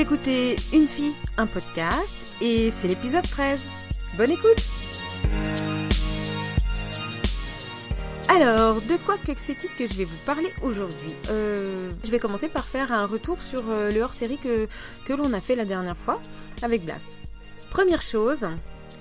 Écoutez 0.00 0.56
Une 0.72 0.86
fille, 0.86 1.12
un 1.36 1.46
podcast 1.46 2.16
et 2.40 2.70
c'est 2.70 2.88
l'épisode 2.88 3.28
13. 3.28 3.60
Bonne 4.16 4.30
écoute 4.30 4.56
Alors, 8.26 8.80
de 8.80 8.96
quoi 9.04 9.18
que 9.18 9.32
c'est 9.36 9.54
que 9.54 9.86
je 9.86 9.92
vais 9.92 10.04
vous 10.04 10.16
parler 10.24 10.50
aujourd'hui? 10.62 11.12
Euh, 11.28 11.92
Je 12.02 12.10
vais 12.10 12.18
commencer 12.18 12.48
par 12.48 12.64
faire 12.64 12.92
un 12.92 13.04
retour 13.04 13.42
sur 13.42 13.62
euh, 13.68 13.90
le 13.92 14.00
hors-série 14.00 14.38
que, 14.38 14.68
que 15.04 15.12
l'on 15.12 15.34
a 15.34 15.40
fait 15.40 15.54
la 15.54 15.66
dernière 15.66 15.98
fois 15.98 16.18
avec 16.62 16.82
Blast. 16.82 17.10
Première 17.68 18.00
chose, 18.00 18.46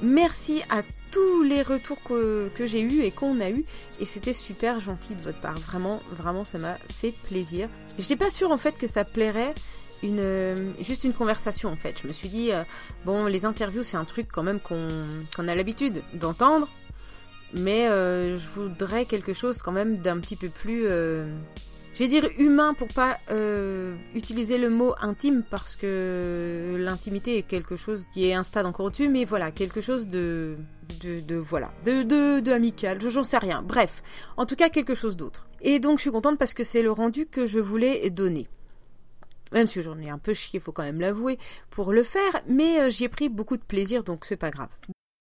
merci 0.01 0.63
à 0.69 0.81
tous 1.11 1.43
les 1.43 1.61
retours 1.61 2.03
que, 2.03 2.49
que 2.55 2.67
j'ai 2.67 2.81
eu 2.81 3.03
et 3.03 3.11
qu'on 3.11 3.39
a 3.39 3.49
eu 3.49 3.63
et 4.01 4.05
c'était 4.05 4.33
super 4.33 4.81
gentil 4.81 5.15
de 5.15 5.21
votre 5.21 5.39
part. 5.39 5.57
Vraiment, 5.59 6.01
vraiment, 6.11 6.43
ça 6.43 6.57
m'a 6.57 6.75
fait 6.99 7.13
plaisir. 7.29 7.69
J'étais 7.97 8.17
pas 8.17 8.29
sûre 8.29 8.51
en 8.51 8.57
fait 8.57 8.77
que 8.77 8.87
ça 8.87 9.05
plairait 9.05 9.55
une 10.03 10.19
euh, 10.19 10.55
juste 10.81 11.03
une 11.03 11.13
conversation 11.13 11.69
en 11.69 11.75
fait. 11.75 11.99
Je 12.01 12.07
me 12.07 12.13
suis 12.13 12.29
dit 12.29 12.51
euh, 12.51 12.63
bon 13.05 13.25
les 13.25 13.45
interviews 13.45 13.83
c'est 13.83 13.97
un 13.97 14.05
truc 14.05 14.27
quand 14.31 14.43
même 14.43 14.59
qu'on 14.59 15.47
a 15.47 15.55
l'habitude 15.55 16.01
d'entendre, 16.13 16.67
mais 17.53 17.87
euh, 17.87 18.37
je 18.39 18.47
voudrais 18.55 19.05
quelque 19.05 19.33
chose 19.33 19.61
quand 19.61 19.71
même 19.71 19.97
d'un 19.97 20.19
petit 20.19 20.35
peu 20.35 20.49
plus 20.49 20.83
je 20.83 22.05
vais 22.05 22.07
dire 22.07 22.29
humain 22.37 22.73
pour 22.73 22.87
pas 22.87 23.17
utiliser 24.15 24.57
le 24.57 24.69
mot 24.69 24.93
intime 25.01 25.43
parce 25.49 25.75
que 25.75 26.75
l'intimité 26.77 27.37
est 27.37 27.43
quelque 27.43 27.75
chose 27.75 28.05
qui 28.13 28.25
est 28.27 28.33
un 28.33 28.43
stade 28.43 28.65
encore 28.65 28.87
au-dessus, 28.87 29.09
mais 29.09 29.25
voilà 29.25 29.51
quelque 29.51 29.81
chose 29.81 30.07
de 30.07 30.55
de, 31.01 31.35
voilà 31.35 31.71
de, 31.85 32.03
de, 32.03 32.39
de 32.39 33.09
j'en 33.09 33.23
sais 33.23 33.37
rien. 33.37 33.61
Bref, 33.61 34.01
en 34.37 34.45
tout 34.45 34.55
cas 34.55 34.69
quelque 34.69 34.95
chose 34.95 35.15
d'autre. 35.17 35.47
Et 35.61 35.79
donc 35.79 35.97
je 35.97 36.03
suis 36.03 36.11
contente 36.11 36.37
parce 36.37 36.53
que 36.53 36.63
c'est 36.63 36.81
le 36.81 36.91
rendu 36.91 37.25
que 37.25 37.47
je 37.47 37.59
voulais 37.59 38.09
donner 38.09 38.47
même 39.51 39.67
si 39.67 39.81
j'en 39.81 39.99
ai 39.99 40.09
un 40.09 40.17
peu 40.17 40.33
chié, 40.33 40.59
faut 40.59 40.71
quand 40.71 40.83
même 40.83 41.01
l'avouer, 41.01 41.37
pour 41.69 41.91
le 41.91 42.03
faire, 42.03 42.41
mais 42.47 42.81
euh, 42.81 42.89
j'y 42.89 43.05
ai 43.05 43.09
pris 43.09 43.29
beaucoup 43.29 43.57
de 43.57 43.63
plaisir, 43.63 44.03
donc 44.03 44.25
c'est 44.25 44.37
pas 44.37 44.51
grave. 44.51 44.69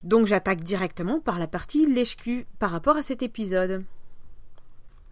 Donc 0.03 0.27
j'attaque 0.27 0.63
directement 0.63 1.21
par 1.21 1.39
la 1.39 1.47
partie 1.47 1.87
lèche-cul 1.87 2.47
par 2.59 2.71
rapport 2.71 2.97
à 2.97 3.03
cet 3.03 3.23
épisode. 3.23 3.85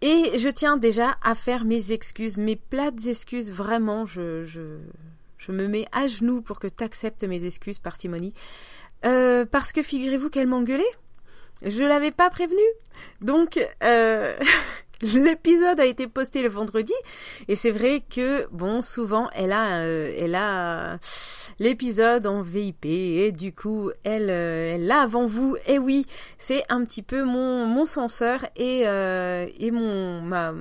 Et 0.01 0.37
je 0.37 0.49
tiens 0.49 0.77
déjà 0.77 1.17
à 1.23 1.33
faire 1.33 1.65
mes 1.65 1.91
excuses, 1.91 2.37
mes 2.37 2.55
plates 2.55 3.07
excuses, 3.07 3.51
vraiment, 3.51 4.05
je, 4.05 4.43
je, 4.45 5.51
me 5.51 5.67
mets 5.67 5.87
à 5.91 6.07
genoux 6.07 6.41
pour 6.41 6.59
que 6.59 6.67
tu 6.67 6.83
acceptes 6.83 7.23
mes 7.23 7.45
excuses, 7.45 7.79
parcimonie. 7.79 8.33
Euh, 9.05 9.45
parce 9.45 9.71
que 9.71 9.81
figurez-vous 9.81 10.29
qu'elle 10.29 10.47
m'engueulait. 10.47 10.83
Je 11.65 11.83
l'avais 11.83 12.11
pas 12.11 12.29
prévenue. 12.29 12.59
Donc, 13.21 13.59
euh... 13.83 14.37
L'épisode 15.01 15.79
a 15.79 15.85
été 15.85 16.07
posté 16.07 16.41
le 16.41 16.49
vendredi 16.49 16.93
et 17.47 17.55
c'est 17.55 17.69
vrai 17.69 18.01
que 18.01 18.47
bon 18.51 18.81
souvent 18.81 19.29
elle 19.35 19.51
a 19.51 19.81
euh, 19.81 20.11
elle 20.17 20.33
a 20.33 20.97
l'épisode 21.59 22.25
en 22.25 22.41
VIP 22.41 22.85
et 22.85 23.31
du 23.31 23.53
coup 23.53 23.91
elle 24.03 24.31
euh, 24.31 24.73
elle 24.73 24.87
l'a 24.87 25.01
avant 25.01 25.27
vous. 25.27 25.55
Et 25.67 25.77
oui 25.77 26.07
c'est 26.39 26.63
un 26.69 26.83
petit 26.83 27.03
peu 27.03 27.23
mon 27.23 27.67
mon 27.67 27.85
censeur 27.85 28.43
et 28.55 28.87
euh, 28.87 29.45
et 29.59 29.69
mon 29.69 30.21
ma 30.21 30.53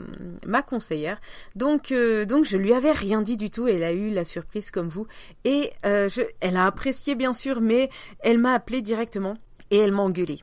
ma 0.44 0.60
conseillère. 0.60 1.18
Donc 1.54 1.94
donc 2.28 2.44
je 2.44 2.58
lui 2.58 2.74
avais 2.74 2.92
rien 2.92 3.22
dit 3.22 3.38
du 3.38 3.50
tout. 3.50 3.68
Elle 3.68 3.84
a 3.84 3.92
eu 3.92 4.10
la 4.10 4.24
surprise 4.24 4.70
comme 4.70 4.88
vous. 4.88 5.06
Et 5.44 5.72
je 5.82 6.22
elle 6.40 6.58
a 6.58 6.66
apprécié 6.66 7.14
bien 7.14 7.32
sûr 7.32 7.62
mais 7.62 7.88
elle 8.20 8.38
m'a 8.38 8.52
appelé 8.52 8.82
directement 8.82 9.34
et 9.70 9.78
elle 9.78 9.92
m'a 9.92 10.02
engueulé. 10.02 10.40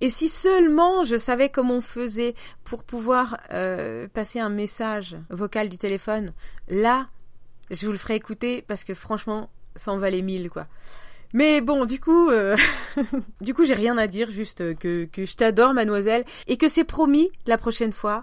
Et 0.00 0.10
si 0.10 0.28
seulement 0.28 1.04
je 1.04 1.16
savais 1.16 1.48
comment 1.48 1.76
on 1.76 1.80
faisait 1.80 2.34
pour 2.64 2.84
pouvoir 2.84 3.38
euh, 3.52 4.08
passer 4.08 4.40
un 4.40 4.48
message 4.48 5.16
vocal 5.30 5.68
du 5.68 5.78
téléphone, 5.78 6.32
là, 6.68 7.08
je 7.70 7.86
vous 7.86 7.92
le 7.92 7.98
ferai 7.98 8.16
écouter 8.16 8.62
parce 8.66 8.84
que 8.84 8.94
franchement, 8.94 9.50
ça 9.76 9.92
en 9.92 9.98
valait 9.98 10.22
mille, 10.22 10.50
quoi. 10.50 10.66
Mais 11.34 11.60
bon, 11.60 11.84
du 11.84 11.98
coup, 12.00 12.30
euh, 12.30 12.56
du 13.40 13.54
coup, 13.54 13.64
j'ai 13.64 13.74
rien 13.74 13.98
à 13.98 14.06
dire, 14.06 14.30
juste 14.30 14.78
que, 14.78 15.08
je 15.12 15.34
t'adore, 15.34 15.74
mademoiselle, 15.74 16.24
et 16.46 16.56
que 16.56 16.68
c'est 16.68 16.84
promis, 16.84 17.30
la 17.46 17.58
prochaine 17.58 17.92
fois, 17.92 18.22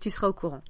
tu 0.00 0.10
seras 0.10 0.28
au 0.28 0.32
courant. 0.32 0.62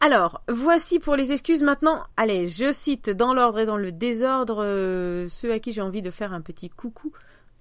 Alors, 0.00 0.42
voici 0.48 0.98
pour 0.98 1.16
les 1.16 1.32
excuses 1.32 1.62
maintenant. 1.62 2.04
Allez, 2.18 2.46
je 2.46 2.72
cite 2.72 3.08
dans 3.08 3.32
l'ordre 3.32 3.60
et 3.60 3.66
dans 3.66 3.78
le 3.78 3.90
désordre 3.90 4.62
euh, 4.62 5.26
ceux 5.28 5.50
à 5.50 5.58
qui 5.58 5.72
j'ai 5.72 5.80
envie 5.80 6.02
de 6.02 6.10
faire 6.10 6.34
un 6.34 6.42
petit 6.42 6.68
coucou. 6.68 7.12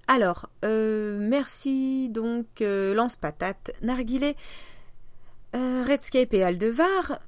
Alors, 0.08 0.50
euh, 0.64 1.18
merci 1.20 2.10
donc 2.10 2.62
euh, 2.62 2.94
Lance 2.94 3.16
Patate, 3.16 3.72
Narguilé, 3.82 4.36
Redscape 5.54 6.34
et 6.34 6.44
Aldevar, 6.44 7.20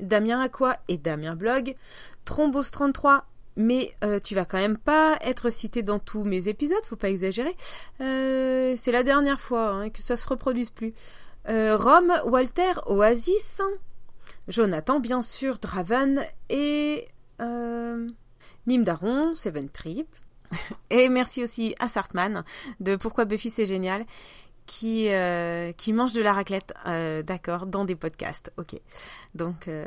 Damien 0.00 0.40
Aqua 0.40 0.78
et 0.88 0.96
Damien 0.96 1.36
Blog, 1.36 1.74
Thrombos33, 2.26 3.22
mais 3.56 3.94
tu 4.24 4.34
vas 4.34 4.46
quand 4.46 4.56
même 4.56 4.78
pas 4.78 5.18
être 5.20 5.50
cité 5.50 5.82
dans 5.82 5.98
tous 5.98 6.24
mes 6.24 6.48
épisodes, 6.48 6.82
faut 6.86 6.96
pas 6.96 7.10
exagérer. 7.10 7.54
c'est 7.98 8.92
la 8.92 9.02
dernière 9.02 9.42
fois 9.42 9.68
hein, 9.72 9.90
que 9.90 10.00
ça 10.00 10.16
se 10.16 10.26
reproduise 10.26 10.70
plus. 10.70 10.94
Rome, 11.46 12.14
Walter, 12.24 12.72
Oasis, 12.86 13.60
Jonathan, 14.48 15.00
bien 15.00 15.22
sûr, 15.22 15.58
Draven 15.58 16.24
et 16.48 17.08
euh, 17.40 18.08
Nimdaron, 18.66 19.34
Seven 19.34 19.68
Trip. 19.68 20.08
Et 20.90 21.08
merci 21.08 21.42
aussi 21.42 21.74
à 21.78 21.88
Sartman 21.88 22.44
de 22.80 22.96
Pourquoi 22.96 23.24
Buffy 23.24 23.50
c'est 23.50 23.66
génial 23.66 24.04
qui, 24.66 25.08
euh, 25.08 25.72
qui 25.72 25.92
mange 25.92 26.12
de 26.12 26.20
la 26.20 26.32
raclette, 26.32 26.74
euh, 26.86 27.22
d'accord, 27.22 27.66
dans 27.66 27.84
des 27.84 27.94
podcasts. 27.94 28.52
Ok. 28.58 28.74
Donc, 29.34 29.68
euh, 29.68 29.86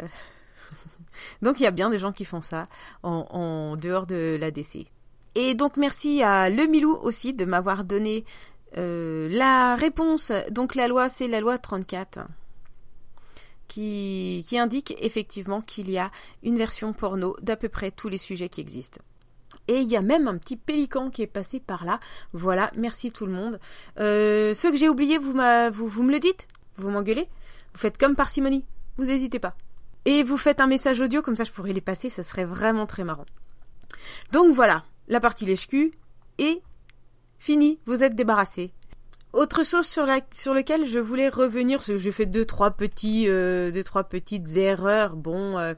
donc 1.41 1.59
il 1.59 1.63
y 1.63 1.67
a 1.67 1.71
bien 1.71 1.89
des 1.89 1.99
gens 1.99 2.11
qui 2.11 2.25
font 2.25 2.41
ça 2.41 2.67
en, 3.03 3.75
dehors 3.75 4.07
de 4.07 4.37
la 4.39 4.51
DC. 4.51 4.87
Et 5.35 5.53
donc 5.53 5.77
merci 5.77 6.23
à 6.23 6.49
Le 6.49 6.65
Milou 6.65 6.91
aussi 6.91 7.33
de 7.33 7.45
m'avoir 7.45 7.83
donné 7.83 8.25
la 8.73 9.75
réponse. 9.75 10.31
Donc 10.51 10.75
la 10.75 10.87
loi, 10.87 11.09
c'est 11.09 11.27
la 11.27 11.39
loi 11.39 11.57
34 11.57 12.19
qui, 13.67 14.43
qui 14.47 14.57
indique 14.57 14.95
effectivement 14.99 15.61
qu'il 15.61 15.89
y 15.89 15.97
a 15.97 16.11
une 16.43 16.57
version 16.57 16.93
porno 16.93 17.35
d'à 17.41 17.55
peu 17.55 17.69
près 17.69 17.91
tous 17.91 18.09
les 18.09 18.17
sujets 18.17 18.49
qui 18.49 18.61
existent. 18.61 19.01
Et 19.67 19.81
il 19.81 19.87
y 19.87 19.97
a 19.97 20.01
même 20.01 20.27
un 20.27 20.37
petit 20.37 20.55
pélican 20.55 21.09
qui 21.09 21.21
est 21.21 21.27
passé 21.27 21.59
par 21.59 21.85
là. 21.85 21.99
Voilà, 22.33 22.71
merci 22.75 23.11
tout 23.11 23.25
le 23.25 23.31
monde. 23.31 23.59
Euh, 23.99 24.53
ceux 24.53 24.71
que 24.71 24.77
j'ai 24.77 24.89
oubliés, 24.89 25.17
vous, 25.17 25.33
vous, 25.73 25.87
vous 25.87 26.03
me 26.03 26.11
le 26.11 26.19
dites? 26.19 26.47
Vous 26.77 26.89
m'engueulez? 26.89 27.27
Vous 27.73 27.79
faites 27.79 27.97
comme 27.97 28.15
parcimonie. 28.15 28.65
Vous 28.97 29.05
n'hésitez 29.05 29.39
pas. 29.39 29.55
Et 30.05 30.23
vous 30.23 30.37
faites 30.37 30.59
un 30.59 30.67
message 30.67 31.01
audio, 31.01 31.21
comme 31.21 31.35
ça 31.35 31.43
je 31.43 31.51
pourrais 31.51 31.73
les 31.73 31.81
passer, 31.81 32.09
ça 32.09 32.23
serait 32.23 32.45
vraiment 32.45 32.85
très 32.85 33.03
marrant. 33.03 33.25
Donc 34.31 34.55
voilà, 34.55 34.83
la 35.07 35.19
partie 35.19 35.45
lèche-cul 35.45 35.91
est 36.37 36.61
finie, 37.37 37.79
vous 37.85 38.03
êtes 38.03 38.15
débarrassés. 38.15 38.71
Autre 39.31 39.63
chose 39.63 39.85
sur, 39.85 40.07
la, 40.07 40.21
sur 40.33 40.55
je 40.55 40.97
voulais 40.97 41.29
revenir, 41.29 41.81
j'ai 41.81 42.11
fait 42.11 42.25
deux 42.25 42.45
trois 42.45 42.71
petits, 42.71 43.25
euh, 43.27 43.69
deux 43.69 43.83
trois 43.83 44.03
petites 44.03 44.57
erreurs. 44.57 45.15
Bon, 45.15 45.59
euh, 45.59 45.75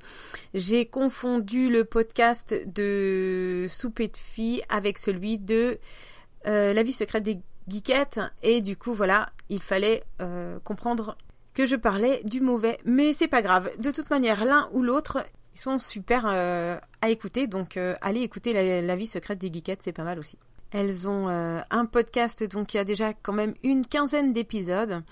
j'ai 0.53 0.85
confondu 0.85 1.69
le 1.69 1.83
podcast 1.83 2.55
de 2.73 3.65
Souper 3.69 4.07
de 4.07 4.15
filles 4.15 4.63
avec 4.69 4.97
celui 4.97 5.37
de 5.37 5.79
euh, 6.47 6.71
La 6.71 6.81
vie 6.81 6.93
secrète 6.93 7.23
des 7.23 7.39
geekettes 7.67 8.21
et 8.41 8.61
du 8.61 8.77
coup 8.77 8.93
voilà, 8.93 9.29
il 9.49 9.61
fallait 9.61 10.03
comprendre 10.63 11.17
que 11.53 11.65
je 11.65 11.75
parlais 11.75 12.21
du 12.23 12.39
mauvais. 12.39 12.79
Mais 12.85 13.11
c'est 13.11 13.27
pas 13.27 13.41
grave. 13.41 13.69
De 13.79 13.91
toute 13.91 14.09
manière, 14.09 14.45
l'un 14.45 14.69
ou 14.71 14.81
l'autre, 14.81 15.25
ils 15.55 15.59
sont 15.59 15.77
super 15.77 16.25
à 16.25 17.09
écouter. 17.09 17.47
Donc 17.47 17.77
allez 17.99 18.21
écouter 18.21 18.81
la 18.81 18.95
vie 18.95 19.07
secrète 19.07 19.39
des 19.39 19.51
geekettes, 19.51 19.81
c'est 19.83 19.91
pas 19.91 20.05
mal 20.05 20.19
aussi. 20.19 20.37
Elles 20.71 21.09
ont 21.09 21.29
euh, 21.29 21.59
un 21.69 21.85
podcast 21.85 22.43
donc 22.43 22.73
il 22.73 22.77
y 22.77 22.79
a 22.79 22.85
déjà 22.85 23.13
quand 23.13 23.33
même 23.33 23.55
une 23.63 23.85
quinzaine 23.85 24.33
d'épisodes 24.33 25.03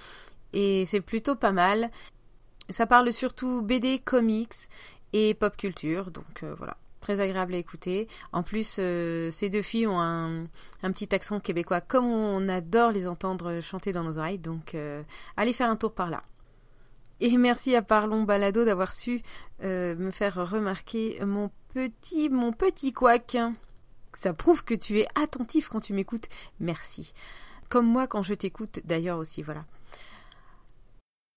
et 0.53 0.85
c'est 0.85 1.01
plutôt 1.01 1.35
pas 1.35 1.51
mal. 1.51 1.91
Ça 2.69 2.85
parle 2.85 3.11
surtout 3.11 3.61
BD, 3.61 3.99
comics 3.99 4.53
et 5.11 5.33
pop 5.33 5.55
culture 5.57 6.11
donc 6.11 6.43
euh, 6.43 6.55
voilà 6.57 6.77
très 7.01 7.21
agréable 7.21 7.53
à 7.53 7.57
écouter. 7.57 8.09
En 8.33 8.43
plus, 8.43 8.75
euh, 8.77 9.31
ces 9.31 9.49
deux 9.49 9.61
filles 9.61 9.87
ont 9.87 10.01
un, 10.01 10.47
petit 10.81 11.15
accent 11.15 11.39
québécois, 11.39 11.79
comme 11.79 12.05
on 12.05 12.49
adore 12.49 12.91
les 12.91 13.07
entendre 13.07 13.61
chanter 13.61 13.93
dans 13.93 14.03
nos 14.03 14.19
oreilles. 14.19 14.37
Donc, 14.37 14.75
allez 15.37 15.53
faire 15.53 15.69
un 15.69 15.77
tour 15.77 15.93
par 15.93 16.09
là. 16.09 16.21
Et 17.21 17.37
merci 17.37 17.73
à 17.73 17.81
Parlons 17.81 18.23
Balado 18.23 18.65
d'avoir 18.65 18.91
su 18.91 19.21
me 19.63 20.11
faire 20.11 20.51
remarquer 20.51 21.23
mon 21.25 21.49
petit, 21.73 22.27
mon 22.27 22.51
petit 22.51 22.91
couac. 22.91 23.37
Ça 24.13 24.33
prouve 24.33 24.63
que 24.63 24.73
tu 24.73 24.99
es 24.99 25.07
attentif 25.15 25.69
quand 25.69 25.81
tu 25.81 25.93
m'écoutes. 25.93 26.27
Merci. 26.59 27.13
Comme 27.69 27.85
moi 27.85 28.07
quand 28.07 28.23
je 28.23 28.33
t'écoute 28.33 28.79
d'ailleurs 28.85 29.19
aussi, 29.19 29.43
voilà. 29.43 29.65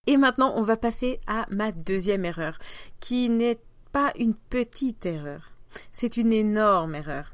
Et 0.06 0.16
maintenant, 0.16 0.52
on 0.56 0.62
va 0.62 0.76
passer 0.76 1.20
à 1.28 1.46
ma 1.50 1.70
deuxième 1.70 2.24
erreur, 2.24 2.58
qui 2.98 3.28
n'est 3.28 3.60
pas 3.92 4.12
une 4.18 4.34
petite 4.34 5.06
erreur. 5.06 5.52
C'est 5.92 6.16
une 6.16 6.32
énorme 6.32 6.96
erreur. 6.96 7.32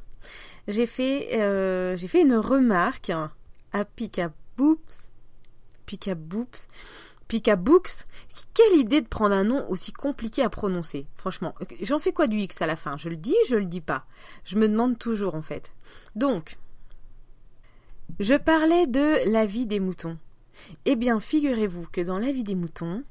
J'ai 0.66 0.86
fait, 0.86 1.40
euh, 1.40 1.96
j'ai 1.96 2.08
fait 2.08 2.20
une 2.20 2.36
remarque 2.36 3.10
à 3.72 3.84
Picaboops, 3.84 4.98
Picaboops, 5.86 6.66
Picabooks. 7.28 8.04
Quelle 8.54 8.78
idée 8.78 9.00
de 9.00 9.06
prendre 9.06 9.34
un 9.34 9.44
nom 9.44 9.68
aussi 9.70 9.92
compliqué 9.92 10.42
à 10.42 10.48
prononcer. 10.48 11.06
Franchement, 11.16 11.54
j'en 11.82 11.98
fais 11.98 12.12
quoi 12.12 12.26
du 12.26 12.38
X 12.38 12.60
à 12.62 12.66
la 12.66 12.76
fin? 12.76 12.96
Je 12.96 13.08
le 13.08 13.16
dis, 13.16 13.36
je 13.48 13.56
le 13.56 13.66
dis 13.66 13.80
pas. 13.80 14.06
Je 14.44 14.56
me 14.56 14.68
demande 14.68 14.98
toujours 14.98 15.34
en 15.34 15.42
fait. 15.42 15.74
Donc, 16.16 16.58
je 18.18 18.34
parlais 18.34 18.86
de 18.86 19.30
la 19.30 19.46
vie 19.46 19.66
des 19.66 19.80
moutons. 19.80 20.18
Eh 20.86 20.96
bien, 20.96 21.20
figurez-vous 21.20 21.86
que 21.92 22.00
dans 22.00 22.18
la 22.18 22.32
vie 22.32 22.44
des 22.44 22.56
moutons, 22.56 23.04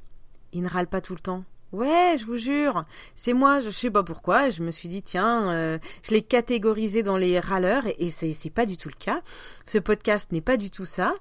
ils 0.51 0.61
ne 0.61 0.69
râlent 0.69 0.87
pas 0.87 1.01
tout 1.01 1.13
le 1.13 1.21
temps. 1.21 1.43
Ouais, 1.73 2.15
je 2.17 2.25
vous 2.25 2.37
jure, 2.37 2.85
c'est 3.13 3.33
moi, 3.33 3.59
je 3.59 3.69
sais 3.69 3.91
pas 3.91 4.01
pourquoi, 4.01 4.49
je 4.49 4.63
me 4.63 4.71
suis 4.71 4.87
dit 4.87 5.03
tiens, 5.03 5.51
euh, 5.51 5.79
je 6.01 6.11
l'ai 6.11 6.21
catégorisé 6.21 7.03
dans 7.03 7.17
les 7.17 7.41
râleurs 7.41 7.83
et, 7.99 8.09
c'est 8.09 8.49
pas 8.49 8.65
du 8.65 8.77
tout 8.77 8.87
le 8.87 8.95
cas. 8.97 9.21
Ce 9.65 9.77
podcast 9.77 10.31
n'est 10.31 10.41
pas 10.41 10.55
du 10.55 10.71
tout 10.71 10.85
ça. 10.85 11.13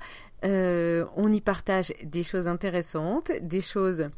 Euh, 0.47 1.05
on 1.17 1.31
y 1.31 1.41
partage 1.41 1.93
des 2.05 2.23
choses 2.23 2.47
intéressantes, 2.47 3.33
des 3.41 3.61
choses 3.61 4.09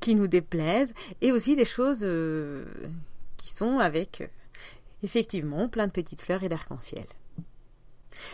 qui 0.00 0.14
nous 0.14 0.28
déplaisent 0.28 0.94
et 1.20 1.32
aussi 1.32 1.56
des 1.56 1.64
choses 1.64 2.00
euh, 2.02 2.64
qui 3.36 3.50
sont 3.50 3.78
avec 3.78 4.30
effectivement 5.02 5.68
plein 5.68 5.86
de 5.86 5.92
petites 5.92 6.22
fleurs 6.22 6.42
et 6.42 6.48
d'arc-en-ciel. 6.48 7.04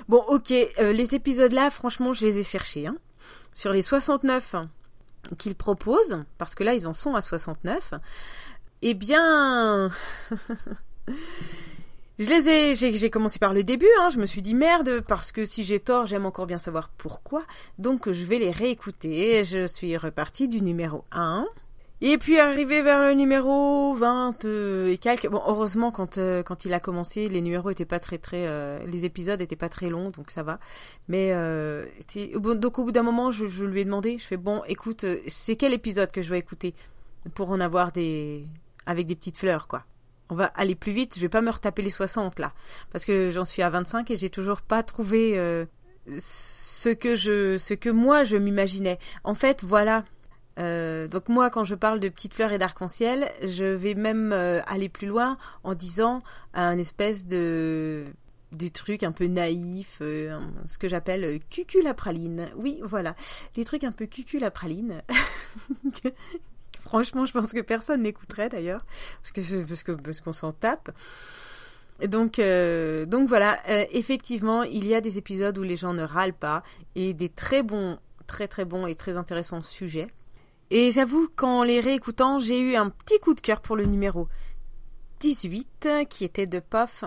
Bon, 0.09 0.23
ok, 0.29 0.51
les 0.51 1.15
épisodes 1.15 1.53
là, 1.53 1.71
franchement, 1.71 2.13
je 2.13 2.27
les 2.27 2.39
ai 2.39 2.43
cherchés. 2.43 2.87
Hein. 2.87 2.97
Sur 3.53 3.73
les 3.73 3.83
69 3.83 4.55
qu'ils 5.39 5.55
proposent, 5.55 6.25
parce 6.37 6.55
que 6.55 6.65
là 6.65 6.75
ils 6.75 6.87
en 6.87 6.95
sont 6.95 7.15
à 7.15 7.23
69, 7.23 7.95
eh 8.83 8.95
bien... 8.95 9.91
Je 12.19 12.29
les 12.29 12.49
ai, 12.49 12.75
j'ai 12.75 13.11
commencé 13.11 13.39
par 13.39 13.55
le 13.55 13.63
début, 13.63 13.87
hein, 14.01 14.11
je 14.11 14.19
me 14.19 14.27
suis 14.27 14.43
dit 14.43 14.57
merde, 14.57 15.03
parce 15.07 15.31
que 15.31 15.45
si 15.45 15.63
j'ai 15.63 15.79
tort, 15.79 16.07
j'aime 16.07 16.27
encore 16.27 16.47
bien 16.47 16.59
savoir 16.59 16.89
pourquoi, 16.99 17.45
donc 17.79 18.11
je 18.11 18.25
vais 18.25 18.41
les 18.41 18.51
réécouter. 18.51 19.45
Je 19.45 19.69
suis 19.69 19.97
repartie 19.97 20.49
du 20.49 20.61
numéro 20.61 21.05
1. 21.13 21.47
Et 22.01 22.19
puis 22.19 22.39
arrivé 22.39 22.83
vers 22.83 23.03
le 23.03 23.15
numéro 23.15 23.95
20 23.95 24.45
euh, 24.45 24.93
et 24.93 24.99
quelques. 24.99 25.29
Bon, 25.29 25.43
heureusement 25.47 25.91
quand 25.91 26.19
euh, 26.19 26.45
quand 26.45 26.65
il 26.65 26.73
a 26.73 26.81
commencé, 26.81 27.29
les 27.29 27.41
numéros 27.41 27.71
étaient 27.71 27.85
pas 27.85 27.99
très 28.01 28.19
très, 28.19 28.47
euh, 28.47 28.79
les 28.85 29.05
épisodes 29.05 29.41
étaient 29.41 29.57
pas 29.57 29.69
très 29.69 29.89
longs, 29.89 30.11
donc 30.11 30.31
ça 30.31 30.45
va. 30.45 30.61
Mais 31.09 31.33
donc 32.35 32.79
au 32.79 32.85
bout 32.85 32.93
d'un 32.93 33.03
moment, 33.03 33.31
je, 33.33 33.47
je, 33.47 33.65
lui 33.65 33.81
ai 33.81 33.85
demandé, 33.85 34.19
je 34.19 34.25
fais 34.25 34.37
bon, 34.37 34.63
écoute, 34.67 35.05
c'est 35.29 35.57
quel 35.57 35.73
épisode 35.73 36.11
que 36.13 36.23
je 36.23 36.31
vais 36.31 36.39
écouter 36.39 36.75
pour 37.35 37.51
en 37.51 37.61
avoir 37.61 37.93
des 37.93 38.45
avec 38.87 39.07
des 39.07 39.17
petites 39.17 39.39
fleurs 39.39 39.69
quoi. 39.69 39.85
On 40.31 40.35
va 40.35 40.47
aller 40.47 40.75
plus 40.75 40.93
vite, 40.93 41.15
je 41.17 41.21
vais 41.21 41.29
pas 41.29 41.41
me 41.41 41.51
retaper 41.51 41.83
les 41.83 41.91
60 41.91 42.39
là, 42.39 42.53
parce 42.93 43.05
que 43.05 43.31
j'en 43.31 43.45
suis 43.45 43.63
à 43.63 43.71
25 43.71 44.11
et 44.11 44.17
j'ai 44.17 44.31
toujours 44.31 44.61
pas 44.63 44.83
trouvé 44.83 45.41
ce 46.19 46.91
que 46.91 47.17
je 47.17 47.57
ce 47.57 47.75
que 47.75 47.89
moi 47.89 48.25
je 48.25 48.37
m'imaginais. 48.37 48.99
En 49.25 49.35
fait, 49.35 49.65
voilà 49.65 50.05
euh, 50.59 51.07
donc 51.09 51.29
moi, 51.29 51.51
quand 51.51 51.65
je 51.65 51.75
parle 51.75 52.01
de 52.01 52.09
petites 52.09 52.35
fleurs 52.35 52.53
et 52.53 52.59
d'arc-en-ciel, 52.59 53.31
je 53.43 53.65
vais 53.65 53.95
même 53.95 54.33
euh, 54.33 54.61
aller 54.67 54.89
plus 54.89 55.07
loin 55.07 55.39
en 55.63 55.75
disant 55.75 56.23
un 56.55 56.79
espèce 56.79 57.27
de 57.27 58.05
du 58.51 58.71
truc 58.71 59.03
un 59.03 59.13
peu 59.13 59.27
naïf, 59.27 59.99
euh, 60.01 60.39
ce 60.65 60.79
que 60.79 60.89
j'appelle 60.89 61.39
cuculapraline. 61.51 62.49
Oui, 62.57 62.81
voilà, 62.83 63.15
des 63.55 63.65
trucs 63.65 63.85
un 63.85 63.93
peu 63.93 64.07
cuculapraline. 64.07 65.03
Franchement, 66.89 67.27
je 67.27 67.35
pense 67.35 67.53
que 67.53 67.61
personne 67.61 68.01
n'écouterait 68.01 68.49
d'ailleurs, 68.49 68.81
parce 69.21 69.33
que 69.83 69.95
parce 69.95 70.21
qu'on 70.23 70.33
s'en 70.33 70.53
tape. 70.53 70.91
Donc, 72.01 72.41
donc 72.41 73.29
voilà, 73.29 73.61
effectivement, 73.93 74.63
il 74.63 74.87
y 74.87 74.95
a 74.95 75.03
des 75.03 75.19
épisodes 75.19 75.59
où 75.59 75.63
les 75.63 75.77
gens 75.77 75.93
ne 75.93 76.03
râlent 76.03 76.33
pas 76.33 76.63
et 76.95 77.13
des 77.13 77.29
très 77.29 77.63
bons, 77.63 77.99
très 78.27 78.49
très 78.49 78.65
bons 78.65 78.87
et 78.87 78.95
très 78.95 79.19
intéressants 79.19 79.63
sujets. 79.63 80.07
Et 80.71 80.91
j'avoue 80.91 81.29
qu'en 81.37 81.63
les 81.63 81.81
réécoutant, 81.81 82.39
j'ai 82.39 82.59
eu 82.59 82.75
un 82.75 82.89
petit 82.89 83.19
coup 83.21 83.35
de 83.35 83.43
cœur 83.43 83.61
pour 83.61 83.77
le 83.77 83.85
numéro 83.85 84.27
18 85.21 85.89
qui 86.09 86.25
était 86.25 86.47
de 86.47 86.59
POF 86.59 87.05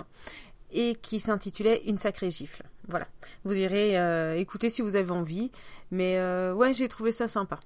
et 0.72 0.96
qui 1.02 1.20
s'intitulait 1.20 1.82
Une 1.88 1.98
sacrée 1.98 2.30
gifle. 2.30 2.64
Voilà. 2.88 3.08
Vous 3.46 3.56
irez 3.56 4.00
euh, 4.00 4.36
écouter 4.36 4.70
si 4.70 4.82
vous 4.82 4.96
avez 4.96 5.12
envie. 5.12 5.52
Mais 5.92 6.18
euh, 6.18 6.54
ouais, 6.54 6.74
j'ai 6.74 6.88
trouvé 6.88 7.12
ça 7.12 7.28
sympa. 7.28 7.60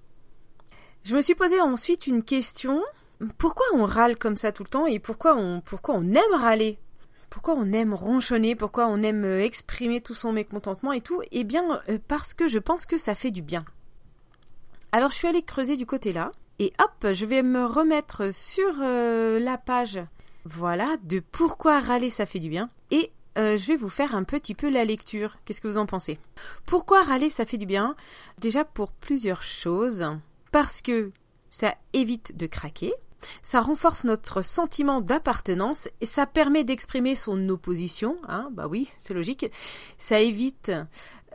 Je 1.05 1.15
me 1.15 1.21
suis 1.21 1.35
posé 1.35 1.61
ensuite 1.61 2.07
une 2.07 2.23
question. 2.23 2.81
Pourquoi 3.37 3.67
on 3.75 3.85
râle 3.85 4.17
comme 4.17 4.37
ça 4.37 4.51
tout 4.51 4.63
le 4.63 4.69
temps 4.69 4.87
et 4.87 4.97
pourquoi 4.97 5.37
on, 5.37 5.61
aime 6.01 6.33
râler? 6.33 6.79
Pourquoi 7.29 7.53
on 7.53 7.71
aime 7.73 7.93
ronchonner, 7.93 8.55
pourquoi 8.55 8.87
on 8.87 9.03
aime 9.03 9.23
euh, 9.23 9.43
exprimer 9.43 10.01
tout 10.01 10.15
son 10.15 10.31
mécontentement 10.31 10.93
et 10.93 11.01
tout? 11.01 11.21
Eh 11.31 11.43
bien, 11.43 11.79
parce 12.07 12.33
que 12.33 12.47
je 12.47 12.57
pense 12.57 12.87
que 12.87 12.97
ça 12.97 13.13
fait 13.13 13.29
du 13.29 13.43
bien. 13.43 13.63
Alors 14.91 15.11
je 15.11 15.17
suis 15.17 15.27
allée 15.27 15.43
creuser 15.43 15.75
du 15.77 15.85
côté 15.85 16.11
là, 16.11 16.31
et 16.57 16.73
hop, 16.79 17.13
je 17.13 17.25
vais 17.27 17.43
me 17.43 17.65
remettre 17.65 18.33
sur 18.33 18.73
euh, 18.81 19.39
la 19.39 19.59
page, 19.59 19.99
voilà, 20.43 20.97
de 21.03 21.19
pourquoi 21.19 21.81
râler 21.81 22.09
ça 22.09 22.25
fait 22.25 22.39
du 22.39 22.49
bien, 22.49 22.71
et 22.89 23.11
euh, 23.37 23.59
je 23.59 23.67
vais 23.67 23.75
vous 23.75 23.89
faire 23.89 24.15
un 24.15 24.23
petit 24.23 24.55
peu 24.55 24.71
la 24.71 24.85
lecture. 24.85 25.37
Qu'est-ce 25.45 25.61
que 25.61 25.67
vous 25.67 25.77
en 25.77 25.85
pensez? 25.85 26.17
Pourquoi 26.65 27.03
râler 27.03 27.29
ça 27.29 27.45
fait 27.45 27.59
du 27.59 27.67
bien? 27.67 27.95
Déjà 28.39 28.65
pour 28.65 28.91
plusieurs 28.91 29.43
choses. 29.43 30.07
Parce 30.55 30.81
que 30.81 31.11
ça 31.49 31.75
évite 31.91 32.37
de 32.37 32.47
craquer, 32.47 32.93
ça 33.43 33.59
renforce 33.59 34.05
notre 34.05 34.41
sentiment 34.41 35.01
d'appartenance 35.01 35.89
ça 36.01 36.25
permet 36.25 36.63
d'exprimer 36.63 37.15
son 37.15 37.49
opposition. 37.49 38.15
Hein, 38.29 38.47
bah 38.53 38.67
oui, 38.69 38.87
c'est 38.97 39.13
logique. 39.13 39.47
Ça 39.97 40.21
évite 40.21 40.71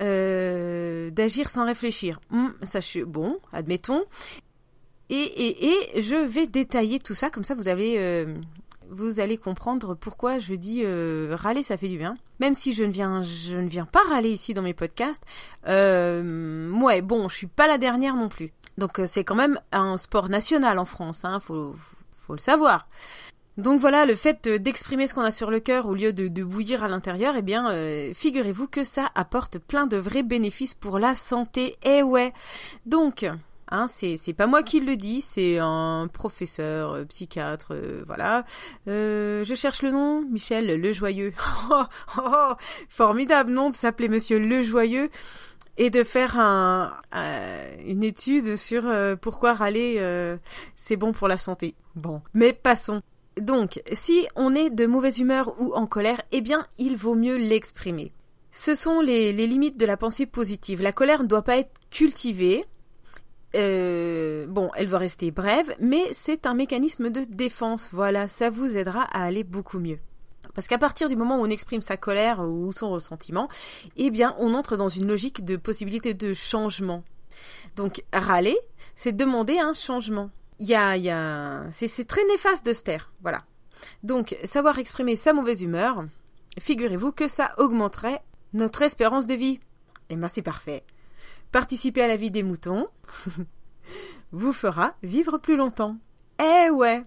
euh, 0.01 1.11
d'agir 1.11 1.51
sans 1.51 1.67
réfléchir. 1.67 2.19
Hum, 2.33 2.55
ça, 2.63 2.81
je, 2.81 3.01
bon, 3.01 3.39
admettons. 3.53 4.05
Et, 5.11 5.67
et, 5.67 6.01
je 6.01 6.17
vais 6.17 6.47
détailler 6.47 6.99
tout 6.99 7.15
ça, 7.15 7.29
comme 7.29 7.45
ça 7.45 7.55
vous 7.55 7.69
allez, 7.69 7.97
euh, 7.99 8.35
vous 8.91 9.21
allez 9.21 9.39
comprendre 9.39 9.95
pourquoi 9.95 10.39
je 10.39 10.55
dis 10.55 10.83
euh, 10.85 11.35
râler 11.39 11.63
ça 11.63 11.77
fait 11.77 11.89
du 11.89 11.99
bien. 11.99 12.17
Même 12.41 12.55
si 12.55 12.73
je 12.73 12.85
ne 12.85 12.91
viens, 12.91 13.23
je 13.23 13.57
ne 13.57 13.69
viens 13.69 13.87
pas 13.87 14.03
râler 14.09 14.31
ici 14.31 14.55
dans 14.55 14.63
mes 14.63 14.75
podcasts. 14.75 15.25
Euh, 15.67 16.71
ouais, 16.71 17.01
bon, 17.01 17.29
je 17.29 17.37
suis 17.37 17.47
pas 17.47 17.67
la 17.67 17.79
dernière 17.79 18.17
non 18.17 18.29
plus. 18.29 18.53
Donc 18.79 18.99
euh, 18.99 19.07
c'est 19.07 19.25
quand 19.25 19.35
même 19.35 19.61
un 19.73 19.97
sport 19.99 20.29
national 20.29 20.79
en 20.79 20.85
France, 20.85 21.25
hein, 21.25 21.41
faut, 21.41 21.75
faut 22.13 22.35
le 22.35 22.41
savoir. 22.41 22.89
Donc 23.57 23.81
voilà, 23.81 24.07
le 24.07 24.15
fait 24.15 24.49
d'exprimer 24.49 25.07
ce 25.07 25.13
qu'on 25.13 25.23
a 25.23 25.31
sur 25.31 25.51
le 25.51 25.61
cœur 25.61 25.87
au 25.87 25.95
lieu 25.95 26.13
de, 26.15 26.43
bouillir 26.43 26.83
à 26.83 26.89
l'intérieur, 26.89 27.35
eh 27.37 27.43
bien, 27.43 27.71
euh, 27.71 28.13
figurez-vous 28.15 28.69
que 28.69 28.85
ça 28.85 29.11
apporte 29.15 29.59
plein 29.59 29.87
de 29.87 29.99
vrais 29.99 30.23
bénéfices 30.23 30.75
pour 30.75 30.99
la 30.99 31.15
santé. 31.15 31.77
Eh 31.83 32.03
ouais. 32.03 32.33
Donc, 32.87 33.27
hein, 33.71 33.87
c'est 33.89 34.33
pas 34.33 34.47
moi 34.47 34.63
qui 34.63 34.81
le 34.81 34.97
dis, 34.97 35.21
c'est 35.21 35.59
un 35.59 36.09
professeur, 36.13 36.93
euh, 36.93 37.05
psychiatre, 37.05 37.75
voilà. 38.07 38.45
je 38.87 39.55
cherche 39.57 39.83
le 39.83 39.91
nom, 39.91 40.23
Michel 40.23 40.81
Le 40.81 40.93
Joyeux. 40.93 41.33
Oh, 41.73 41.85
oh, 42.19 42.21
oh, 42.25 42.55
formidable 42.89 43.53
nom 43.53 43.71
de 43.71 43.75
s'appeler 43.75 44.09
Monsieur 44.09 44.39
Le 44.39 44.63
Joyeux 44.63 45.09
et 45.81 45.89
de 45.89 46.05
faire 46.05 46.39
un, 46.39 46.93
une 47.87 48.03
étude 48.03 48.57
sur 48.57 48.87
euh, 48.87 49.17
pourquoi 49.17 49.55
râler 49.55 49.97
euh, 49.99 50.37
c'est 50.77 50.97
bon 50.97 51.13
pour 51.13 51.27
la 51.27 51.39
santé. 51.39 51.75
Bon, 51.95 52.21
mais 52.35 52.53
passons. 52.53 53.01
Donc, 53.41 53.81
si 53.93 54.27
on 54.37 54.55
est 54.55 54.69
de 54.69 54.85
mauvaise 54.85 55.19
humeur 55.21 55.55
ou 55.59 55.73
en 55.73 55.87
colère, 55.87 56.21
eh 56.33 56.43
bien, 56.43 56.67
il 56.77 56.97
vaut 56.97 57.15
mieux 57.15 57.37
l'exprimer. 57.37 58.13
Ce 58.51 58.75
sont 58.75 59.01
les, 59.01 59.33
limites 59.33 59.79
de 59.79 59.87
la 59.87 59.97
pensée 59.97 60.27
positive. 60.27 60.83
La 60.83 60.93
colère 60.93 61.23
ne 61.23 61.29
doit 61.29 61.45
pas 61.45 61.57
être 61.57 61.73
cultivée. 61.91 62.63
Euh, 63.57 64.47
bon, 64.47 64.71
elle 64.77 64.87
va 64.87 64.99
rester 64.99 65.31
brève, 65.31 65.75
mais 65.81 66.03
c'est 66.13 66.47
un 66.47 66.55
mécanisme 66.55 67.11
de 67.11 67.25
défense. 67.25 67.91
Voilà, 67.93 68.29
ça 68.29 68.51
vous 68.51 68.77
aidera 68.77 69.03
à 69.03 69.25
aller 69.25 69.45
beaucoup 69.45 69.79
mieux. 69.79 69.99
Parce 70.55 70.69
qu'à 70.69 70.79
partir 70.79 71.09
du 71.09 71.17
moment 71.17 71.39
où 71.39 71.43
on 71.43 71.51
exprime 71.51 71.83
sa 71.83 71.97
colère 71.97 72.41
ou 72.41 72.73
son 72.73 72.91
ressentiment, 72.91 73.49
eh 73.97 74.11
bien, 74.11 74.35
on 74.39 74.55
entre 74.55 74.77
dans 74.77 74.89
une 74.89 75.07
logique 75.07 75.45
de 75.45 75.57
possibilité 75.57 76.15
de 76.15 76.35
changement. 76.35 77.05
Donc, 77.77 78.05
râler, 78.13 78.59
c'est 78.95 79.13
demander 79.13 79.59
un 79.59 79.73
changement. 79.73 80.31
Y 80.59 80.75
a, 80.75 80.97
y 80.97 81.11
a, 81.11 81.65
c'est 81.71 82.07
très 82.07 82.25
néfaste 82.27 82.67
de 82.67 82.75
se 82.75 82.83
taire. 82.83 83.13
Voilà. 83.23 83.43
Donc, 84.03 84.37
savoir 84.45 84.79
exprimer 84.79 85.17
sa 85.17 85.33
mauvaise 85.33 85.63
humeur, 85.63 86.05
figurez-vous 86.59 87.13
que 87.13 87.29
ça 87.29 87.53
augmenterait 87.59 88.21
notre 88.53 88.83
espérance 88.83 89.27
de 89.27 89.35
vie. 89.35 89.61
Eh 90.11 90.17
ben, 90.17 90.29
c'est 90.31 90.43
parfait. 90.43 90.83
Participer 91.53 92.03
à 92.03 92.09
la 92.09 92.17
vie 92.17 92.31
des 92.31 92.43
moutons 92.43 92.87
vous 94.33 94.53
fera 94.53 94.95
vivre 95.03 95.39
plus 95.39 95.57
longtemps. 95.57 95.97
Eh 96.39 96.71
ouais. 96.71 97.05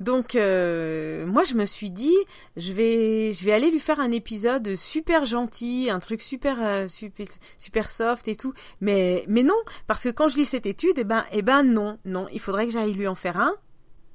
Donc 0.00 0.36
euh, 0.36 1.26
moi 1.26 1.42
je 1.42 1.54
me 1.54 1.64
suis 1.64 1.90
dit 1.90 2.14
je 2.56 2.72
vais 2.72 3.32
je 3.32 3.44
vais 3.44 3.52
aller 3.52 3.70
lui 3.70 3.80
faire 3.80 3.98
un 3.98 4.12
épisode 4.12 4.76
super 4.76 5.24
gentil, 5.24 5.90
un 5.90 5.98
truc 5.98 6.22
super 6.22 6.58
euh, 6.64 6.86
super, 6.86 7.26
super 7.56 7.90
soft 7.90 8.28
et 8.28 8.36
tout. 8.36 8.54
Mais 8.80 9.24
mais 9.26 9.42
non 9.42 9.58
parce 9.88 10.04
que 10.04 10.08
quand 10.10 10.28
je 10.28 10.36
lis 10.36 10.46
cette 10.46 10.66
étude, 10.66 10.98
eh 10.98 11.04
ben 11.04 11.24
eh 11.32 11.42
ben 11.42 11.64
non 11.64 11.98
non 12.04 12.28
il 12.32 12.40
faudrait 12.40 12.66
que 12.66 12.72
j'aille 12.72 12.92
lui 12.92 13.08
en 13.08 13.16
faire 13.16 13.40
un 13.40 13.54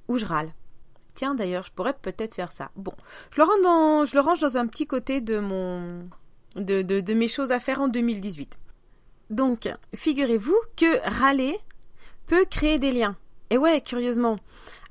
où 0.08 0.18
je 0.18 0.26
râle. 0.26 0.54
Tiens 1.16 1.36
d'ailleurs 1.36 1.66
je 1.66 1.72
pourrais 1.74 1.94
peut-être 1.94 2.36
faire 2.36 2.54
ça. 2.54 2.72
Bon 2.78 2.94
je 3.32 3.38
le 3.42 3.44
range 3.44 3.62
dans 3.62 4.06
je 4.06 4.16
le 4.16 4.22
range 4.22 4.40
dans 4.40 4.58
un 4.58 4.68
petit 4.68 4.88
côté 4.88 5.20
de 5.20 5.40
mon 5.40 6.08
de, 6.56 6.82
de, 6.82 7.02
de 7.02 7.14
mes 7.14 7.28
choses 7.28 7.52
à 7.52 7.60
faire 7.60 7.82
en 7.82 7.90
2018. 7.90 8.58
Donc, 9.34 9.68
figurez-vous 9.96 10.56
que 10.78 11.00
râler 11.10 11.58
peut 12.28 12.46
créer 12.46 12.78
des 12.78 12.92
liens. 12.92 13.16
Et 13.50 13.58
ouais, 13.58 13.82
curieusement. 13.82 14.38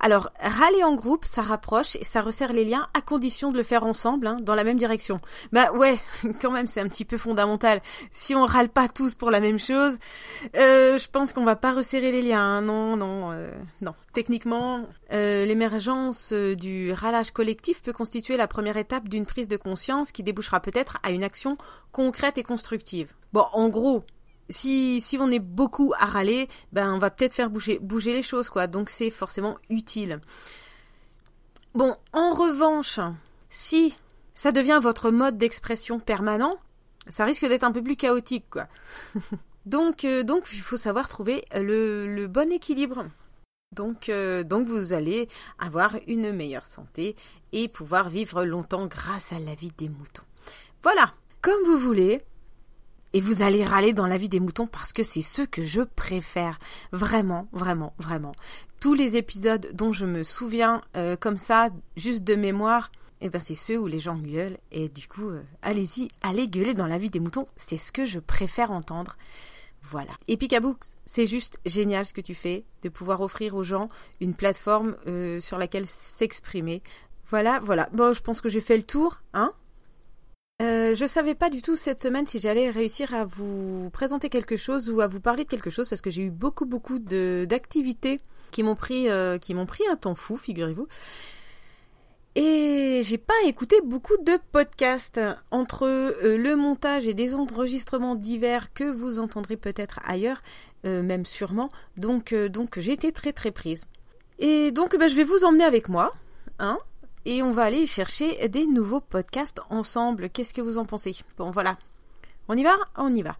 Alors, 0.01 0.29
râler 0.39 0.83
en 0.83 0.95
groupe, 0.95 1.23
ça 1.23 1.41
rapproche 1.41 1.95
et 1.95 2.03
ça 2.03 2.21
resserre 2.21 2.51
les 2.51 2.65
liens 2.65 2.89
à 2.93 3.01
condition 3.01 3.53
de 3.53 3.57
le 3.57 3.63
faire 3.63 3.85
ensemble, 3.85 4.27
hein, 4.27 4.35
dans 4.41 4.53
la 4.53 4.65
même 4.65 4.77
direction. 4.77 5.21
Bah 5.53 5.71
ouais, 5.71 5.97
quand 6.41 6.51
même, 6.51 6.67
c'est 6.67 6.81
un 6.81 6.89
petit 6.89 7.05
peu 7.05 7.17
fondamental. 7.17 7.81
Si 8.11 8.35
on 8.35 8.45
râle 8.45 8.67
pas 8.67 8.89
tous 8.89 9.15
pour 9.15 9.31
la 9.31 9.39
même 9.39 9.59
chose, 9.59 9.97
euh, 10.57 10.97
je 10.97 11.09
pense 11.09 11.31
qu'on 11.31 11.45
va 11.45 11.55
pas 11.55 11.71
resserrer 11.71 12.11
les 12.11 12.21
liens. 12.21 12.41
Hein. 12.41 12.61
Non, 12.61 12.97
non, 12.97 13.31
euh, 13.31 13.49
non. 13.81 13.93
Techniquement, 14.13 14.85
euh, 15.13 15.45
l'émergence 15.45 16.33
du 16.33 16.91
râlage 16.91 17.31
collectif 17.31 17.81
peut 17.81 17.93
constituer 17.93 18.35
la 18.35 18.47
première 18.47 18.75
étape 18.75 19.07
d'une 19.07 19.25
prise 19.25 19.47
de 19.47 19.57
conscience 19.57 20.11
qui 20.11 20.21
débouchera 20.21 20.59
peut-être 20.59 20.97
à 21.03 21.11
une 21.11 21.23
action 21.23 21.57
concrète 21.93 22.37
et 22.37 22.43
constructive. 22.43 23.13
Bon, 23.31 23.45
en 23.53 23.69
gros, 23.69 24.03
si, 24.49 25.01
si 25.01 25.17
on 25.17 25.31
est 25.31 25.39
beaucoup 25.39 25.93
à 25.97 26.05
râler, 26.05 26.47
ben 26.71 26.93
on 26.93 26.99
va 26.99 27.09
peut-être 27.09 27.33
faire 27.33 27.49
bouger, 27.49 27.79
bouger 27.79 28.13
les 28.13 28.21
choses, 28.21 28.49
quoi. 28.49 28.67
Donc 28.67 28.89
c'est 28.89 29.09
forcément 29.09 29.57
utile. 29.69 30.19
Bon, 31.73 31.95
en 32.11 32.33
revanche, 32.33 32.99
si 33.49 33.95
ça 34.33 34.51
devient 34.51 34.79
votre 34.81 35.11
mode 35.11 35.37
d'expression 35.37 35.99
permanent, 35.99 36.57
ça 37.09 37.25
risque 37.25 37.47
d'être 37.47 37.63
un 37.63 37.71
peu 37.71 37.81
plus 37.81 37.95
chaotique, 37.95 38.45
quoi. 38.49 38.67
donc, 39.65 40.05
euh, 40.05 40.23
donc, 40.23 40.45
il 40.53 40.61
faut 40.61 40.77
savoir 40.77 41.09
trouver 41.09 41.43
le, 41.55 42.07
le 42.07 42.27
bon 42.27 42.51
équilibre. 42.51 43.05
Donc, 43.73 44.09
euh, 44.09 44.43
donc, 44.43 44.67
vous 44.67 44.93
allez 44.93 45.27
avoir 45.57 45.95
une 46.07 46.31
meilleure 46.31 46.65
santé 46.65 47.15
et 47.51 47.67
pouvoir 47.67 48.09
vivre 48.09 48.45
longtemps 48.45 48.85
grâce 48.85 49.33
à 49.33 49.39
la 49.39 49.55
vie 49.55 49.71
des 49.77 49.89
moutons. 49.89 50.23
Voilà, 50.83 51.13
comme 51.41 51.63
vous 51.65 51.77
voulez 51.77 52.21
et 53.13 53.21
vous 53.21 53.41
allez 53.41 53.63
râler 53.63 53.93
dans 53.93 54.07
la 54.07 54.17
vie 54.17 54.29
des 54.29 54.39
moutons 54.39 54.67
parce 54.67 54.91
que 54.91 55.03
c'est 55.03 55.21
ceux 55.21 55.45
que 55.45 55.63
je 55.63 55.81
préfère. 55.81 56.57
Vraiment, 56.91 57.47
vraiment, 57.53 57.93
vraiment. 57.99 58.33
Tous 58.79 58.93
les 58.93 59.15
épisodes 59.15 59.69
dont 59.73 59.93
je 59.93 60.05
me 60.05 60.23
souviens 60.23 60.81
euh, 60.97 61.15
comme 61.15 61.37
ça, 61.37 61.69
juste 61.95 62.23
de 62.23 62.35
mémoire, 62.35 62.91
eh 63.21 63.29
ben 63.29 63.39
c'est 63.39 63.55
ceux 63.55 63.77
où 63.77 63.87
les 63.87 63.99
gens 63.99 64.17
gueulent. 64.17 64.57
Et 64.71 64.89
du 64.89 65.07
coup, 65.07 65.29
euh, 65.29 65.43
allez-y, 65.61 66.09
allez 66.21 66.47
gueuler 66.47 66.73
dans 66.73 66.87
la 66.87 66.97
vie 66.97 67.09
des 67.09 67.19
moutons. 67.19 67.47
C'est 67.55 67.77
ce 67.77 67.91
que 67.91 68.05
je 68.05 68.19
préfère 68.19 68.71
entendre. 68.71 69.15
Voilà. 69.83 70.11
Et 70.27 70.37
Picaboo, 70.37 70.75
c'est 71.05 71.25
juste 71.25 71.59
génial 71.65 72.05
ce 72.05 72.13
que 72.13 72.21
tu 72.21 72.33
fais, 72.33 72.65
de 72.81 72.89
pouvoir 72.89 73.21
offrir 73.21 73.55
aux 73.55 73.63
gens 73.63 73.87
une 74.21 74.33
plateforme 74.33 74.95
euh, 75.07 75.39
sur 75.39 75.57
laquelle 75.57 75.87
s'exprimer. 75.87 76.81
Voilà, 77.29 77.59
voilà. 77.59 77.89
Bon, 77.93 78.13
je 78.13 78.21
pense 78.21 78.41
que 78.41 78.49
j'ai 78.49 78.61
fait 78.61 78.77
le 78.77 78.83
tour, 78.83 79.21
hein? 79.33 79.51
Euh, 80.61 80.93
je 80.95 81.05
savais 81.05 81.35
pas 81.35 81.49
du 81.49 81.61
tout 81.61 81.75
cette 81.75 81.99
semaine 81.99 82.27
si 82.27 82.39
j'allais 82.39 82.69
réussir 82.69 83.13
à 83.13 83.25
vous 83.25 83.89
présenter 83.91 84.29
quelque 84.29 84.55
chose 84.55 84.89
ou 84.89 85.01
à 85.01 85.07
vous 85.07 85.19
parler 85.19 85.43
de 85.43 85.49
quelque 85.49 85.69
chose 85.69 85.89
parce 85.89 86.01
que 86.01 86.11
j'ai 86.11 86.21
eu 86.23 86.29
beaucoup 86.29 86.65
beaucoup 86.65 86.99
d'activités 86.99 88.19
qui 88.51 88.63
m'ont 88.63 88.75
pris 88.75 89.09
euh, 89.09 89.37
qui 89.37 89.53
m'ont 89.53 89.65
pris 89.65 89.83
un 89.91 89.97
temps 89.97 90.15
fou, 90.15 90.37
figurez-vous. 90.37 90.87
Et 92.35 93.01
j'ai 93.03 93.17
pas 93.17 93.33
écouté 93.45 93.75
beaucoup 93.83 94.17
de 94.17 94.39
podcasts 94.51 95.19
entre 95.51 95.83
euh, 95.85 96.37
le 96.37 96.55
montage 96.55 97.07
et 97.07 97.13
des 97.13 97.35
enregistrements 97.35 98.15
divers 98.15 98.73
que 98.73 98.85
vous 98.85 99.19
entendrez 99.19 99.57
peut-être 99.57 99.99
ailleurs, 100.05 100.41
euh, 100.85 101.03
même 101.03 101.25
sûrement. 101.25 101.69
Donc 101.97 102.33
donc 102.33 102.79
j'ai 102.79 102.93
été 102.93 103.11
très 103.11 103.33
très 103.33 103.51
prise. 103.51 103.85
Et 104.39 104.71
donc 104.71 104.97
bah, 104.97 105.07
je 105.07 105.15
vais 105.15 105.23
vous 105.23 105.43
emmener 105.43 105.63
avec 105.63 105.89
moi, 105.89 106.13
hein, 106.59 106.77
et 107.25 107.41
on 107.43 107.51
va 107.51 107.63
aller 107.63 107.87
chercher 107.87 108.47
des 108.49 108.65
nouveaux 108.65 109.01
podcasts 109.01 109.61
ensemble. 109.69 110.29
Qu'est-ce 110.29 110.53
que 110.53 110.61
vous 110.61 110.77
en 110.77 110.85
pensez? 110.85 111.15
Bon, 111.37 111.51
voilà. 111.51 111.77
On 112.47 112.57
y 112.57 112.63
va? 112.63 112.75
On 112.97 113.13
y 113.13 113.21
va. 113.21 113.37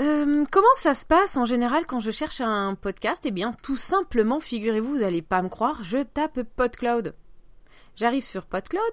Euh, 0.00 0.44
comment 0.50 0.74
ça 0.76 0.94
se 0.94 1.04
passe 1.04 1.36
en 1.36 1.44
général 1.44 1.86
quand 1.86 2.00
je 2.00 2.10
cherche 2.10 2.40
un 2.40 2.74
podcast? 2.74 3.24
Eh 3.26 3.30
bien, 3.30 3.52
tout 3.62 3.76
simplement, 3.76 4.40
figurez-vous, 4.40 4.92
vous 4.92 4.98
n'allez 5.00 5.22
pas 5.22 5.42
me 5.42 5.48
croire, 5.48 5.82
je 5.84 5.98
tape 6.02 6.42
PodCloud. 6.56 7.14
J'arrive 7.96 8.24
sur 8.24 8.46
PodCloud. 8.46 8.92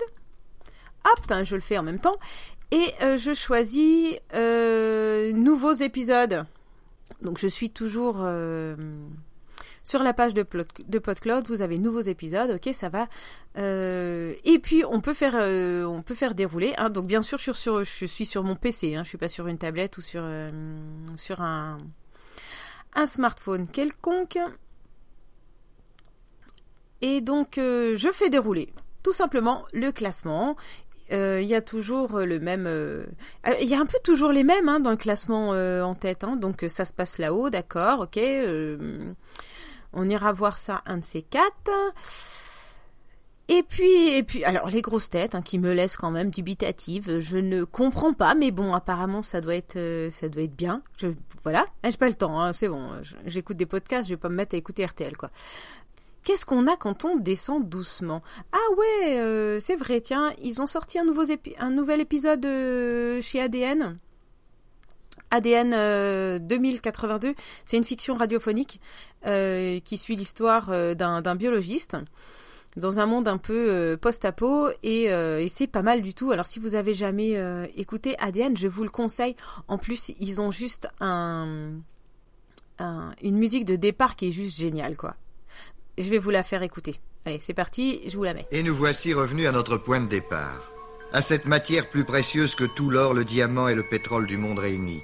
Hop, 1.05 1.33
je 1.43 1.55
le 1.55 1.61
fais 1.61 1.77
en 1.77 1.83
même 1.83 1.99
temps. 1.99 2.17
Et 2.71 2.93
euh, 3.01 3.17
je 3.17 3.33
choisis 3.33 4.17
euh, 4.35 5.31
nouveaux 5.31 5.73
épisodes. 5.73 6.45
Donc 7.21 7.37
je 7.37 7.47
suis 7.47 7.69
toujours 7.69 8.17
sur 9.89 10.03
la 10.03 10.13
page 10.13 10.35
de, 10.35 10.43
PodCloud, 10.43 11.47
vous 11.47 11.63
avez 11.63 11.79
nouveaux 11.79 12.01
épisodes, 12.01 12.51
ok, 12.51 12.75
ça 12.75 12.89
va. 12.89 13.07
Euh, 13.57 14.35
et 14.45 14.59
puis 14.59 14.83
on 14.85 15.01
peut 15.01 15.15
faire, 15.15 15.33
euh, 15.35 15.83
on 15.83 16.03
peut 16.03 16.15
dérouler. 16.35 16.75
Hein. 16.77 16.91
donc 16.91 17.07
bien 17.07 17.23
sûr, 17.23 17.39
je 17.39 17.83
suis 17.83 18.25
sur 18.27 18.43
mon 18.43 18.55
PC, 18.55 18.93
hein, 18.93 19.03
je 19.03 19.09
suis 19.09 19.17
pas 19.17 19.29
sur 19.29 19.47
une 19.47 19.57
tablette 19.57 19.97
ou 19.97 20.01
sur, 20.01 20.21
euh, 20.23 20.51
un 21.41 23.05
smartphone 23.07 23.67
quelconque. 23.67 24.37
Et 27.01 27.21
donc 27.21 27.53
je 27.55 28.09
fais 28.13 28.29
dérouler 28.29 28.71
tout 29.01 29.13
simplement 29.13 29.65
le 29.73 29.91
classement 29.91 30.55
il 31.11 31.47
y 31.47 31.55
a 31.55 31.61
toujours 31.61 32.19
le 32.19 32.39
même. 32.39 32.69
Il 33.59 33.67
y 33.67 33.73
a 33.73 33.79
un 33.79 33.87
peu 33.87 33.97
toujours 34.03 34.31
les 34.31 34.43
mêmes 34.43 34.69
hein, 34.69 34.79
dans 34.79 34.91
le 34.91 34.97
classement 34.97 35.49
en 35.49 35.95
tête. 35.95 36.23
Hein, 36.23 36.35
donc 36.35 36.63
ça 36.67 36.85
se 36.85 36.93
passe 36.93 37.17
là-haut, 37.17 37.49
d'accord, 37.49 38.01
ok. 38.01 38.19
On 39.93 40.09
ira 40.09 40.31
voir 40.33 40.57
ça 40.57 40.81
un 40.85 40.97
de 40.97 41.03
ces 41.03 41.21
quatre. 41.21 41.71
Et 43.51 43.63
puis, 43.63 44.09
et 44.09 44.21
puis, 44.21 44.43
alors 44.43 44.69
les 44.69 44.83
grosses 44.83 45.09
têtes 45.09 45.33
hein, 45.33 45.41
qui 45.41 45.57
me 45.57 45.73
laissent 45.73 45.97
quand 45.97 46.11
même 46.11 46.29
dubitative. 46.29 47.19
Je 47.19 47.37
ne 47.37 47.63
comprends 47.63 48.13
pas, 48.13 48.35
mais 48.35 48.51
bon, 48.51 48.73
apparemment 48.73 49.23
ça 49.23 49.41
doit 49.41 49.55
être, 49.55 49.75
euh, 49.75 50.11
ça 50.11 50.29
doit 50.29 50.43
être 50.43 50.55
bien. 50.55 50.83
Je, 50.97 51.07
voilà, 51.43 51.65
j'ai 51.83 51.97
pas 51.97 52.07
le 52.07 52.13
temps, 52.13 52.39
hein, 52.39 52.53
c'est 52.53 52.67
bon. 52.67 52.89
J'écoute 53.25 53.57
des 53.57 53.65
podcasts, 53.65 54.07
je 54.07 54.13
vais 54.13 54.19
pas 54.19 54.29
me 54.29 54.35
mettre 54.35 54.53
à 54.53 54.57
écouter 54.59 54.85
RTL 54.85 55.17
quoi. 55.17 55.31
Qu'est-ce 56.23 56.45
qu'on 56.45 56.67
a 56.67 56.75
quand 56.75 57.05
on 57.05 57.15
descend 57.15 57.67
doucement? 57.67 58.21
Ah 58.51 58.75
ouais, 58.77 59.19
euh, 59.19 59.59
c'est 59.59 59.75
vrai. 59.75 60.01
Tiens, 60.01 60.33
ils 60.43 60.61
ont 60.61 60.67
sorti 60.67 60.99
un 60.99 61.71
nouvel 61.71 62.01
épisode 62.01 62.45
euh, 62.45 63.19
chez 63.21 63.41
ADN. 63.41 63.97
ADN 65.31 66.39
2082, 66.39 67.35
c'est 67.65 67.77
une 67.77 67.83
fiction 67.83 68.15
radiophonique 68.15 68.79
euh, 69.25 69.81
qui 69.81 69.97
suit 69.97 70.15
l'histoire 70.15 70.69
euh, 70.69 70.95
d'un 70.95 71.35
biologiste 71.35 71.97
dans 72.77 72.99
un 72.99 73.05
monde 73.05 73.27
un 73.27 73.37
peu 73.37 73.69
euh, 73.69 73.97
post-apo 73.97 74.69
et, 74.81 75.09
c'est 75.49 75.67
pas 75.67 75.81
mal 75.81 76.01
du 76.01 76.13
tout. 76.13 76.31
Alors 76.31 76.45
si 76.45 76.59
vous 76.59 76.75
avez 76.75 76.93
jamais 76.93 77.35
écouté 77.75 78.15
ADN, 78.19 78.55
je 78.55 78.67
vous 78.67 78.83
le 78.83 78.89
conseille. 78.89 79.35
En 79.67 79.77
plus, 79.77 80.13
ils 80.19 80.39
ont 80.39 80.51
juste 80.51 80.87
un, 81.01 81.73
un, 82.77 83.11
une 83.21 83.37
musique 83.37 83.65
de 83.65 83.75
départ 83.75 84.15
qui 84.15 84.29
est 84.29 84.31
juste 84.31 84.57
géniale, 84.57 84.95
quoi. 84.95 85.15
Je 85.97 86.09
vais 86.09 86.19
vous 86.19 86.29
la 86.29 86.43
faire 86.43 86.63
écouter. 86.63 86.95
Allez, 87.25 87.39
c'est 87.41 87.53
parti, 87.53 87.99
je 88.07 88.15
vous 88.15 88.23
la 88.23 88.33
mets. 88.33 88.47
Et 88.51 88.63
nous 88.63 88.73
voici 88.73 89.13
revenus 89.13 89.47
à 89.47 89.51
notre 89.51 89.75
point 89.75 89.99
de 89.99 90.07
départ. 90.07 90.71
À 91.11 91.21
cette 91.21 91.45
matière 91.45 91.89
plus 91.89 92.05
précieuse 92.05 92.55
que 92.55 92.63
tout 92.63 92.89
l'or, 92.89 93.13
le 93.13 93.25
diamant 93.25 93.67
et 93.67 93.75
le 93.75 93.83
pétrole 93.83 94.27
du 94.27 94.37
monde 94.37 94.59
réunis 94.59 95.03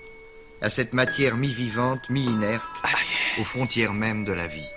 à 0.65 0.69
cette 0.71 0.93
matière 0.93 1.37
mi-vivante, 1.37 2.09
mi-inerte, 2.09 2.63
aux 3.39 3.43
frontières 3.43 3.93
même 3.93 4.25
de 4.25 4.33
la 4.33 4.47
vie. 4.47 4.71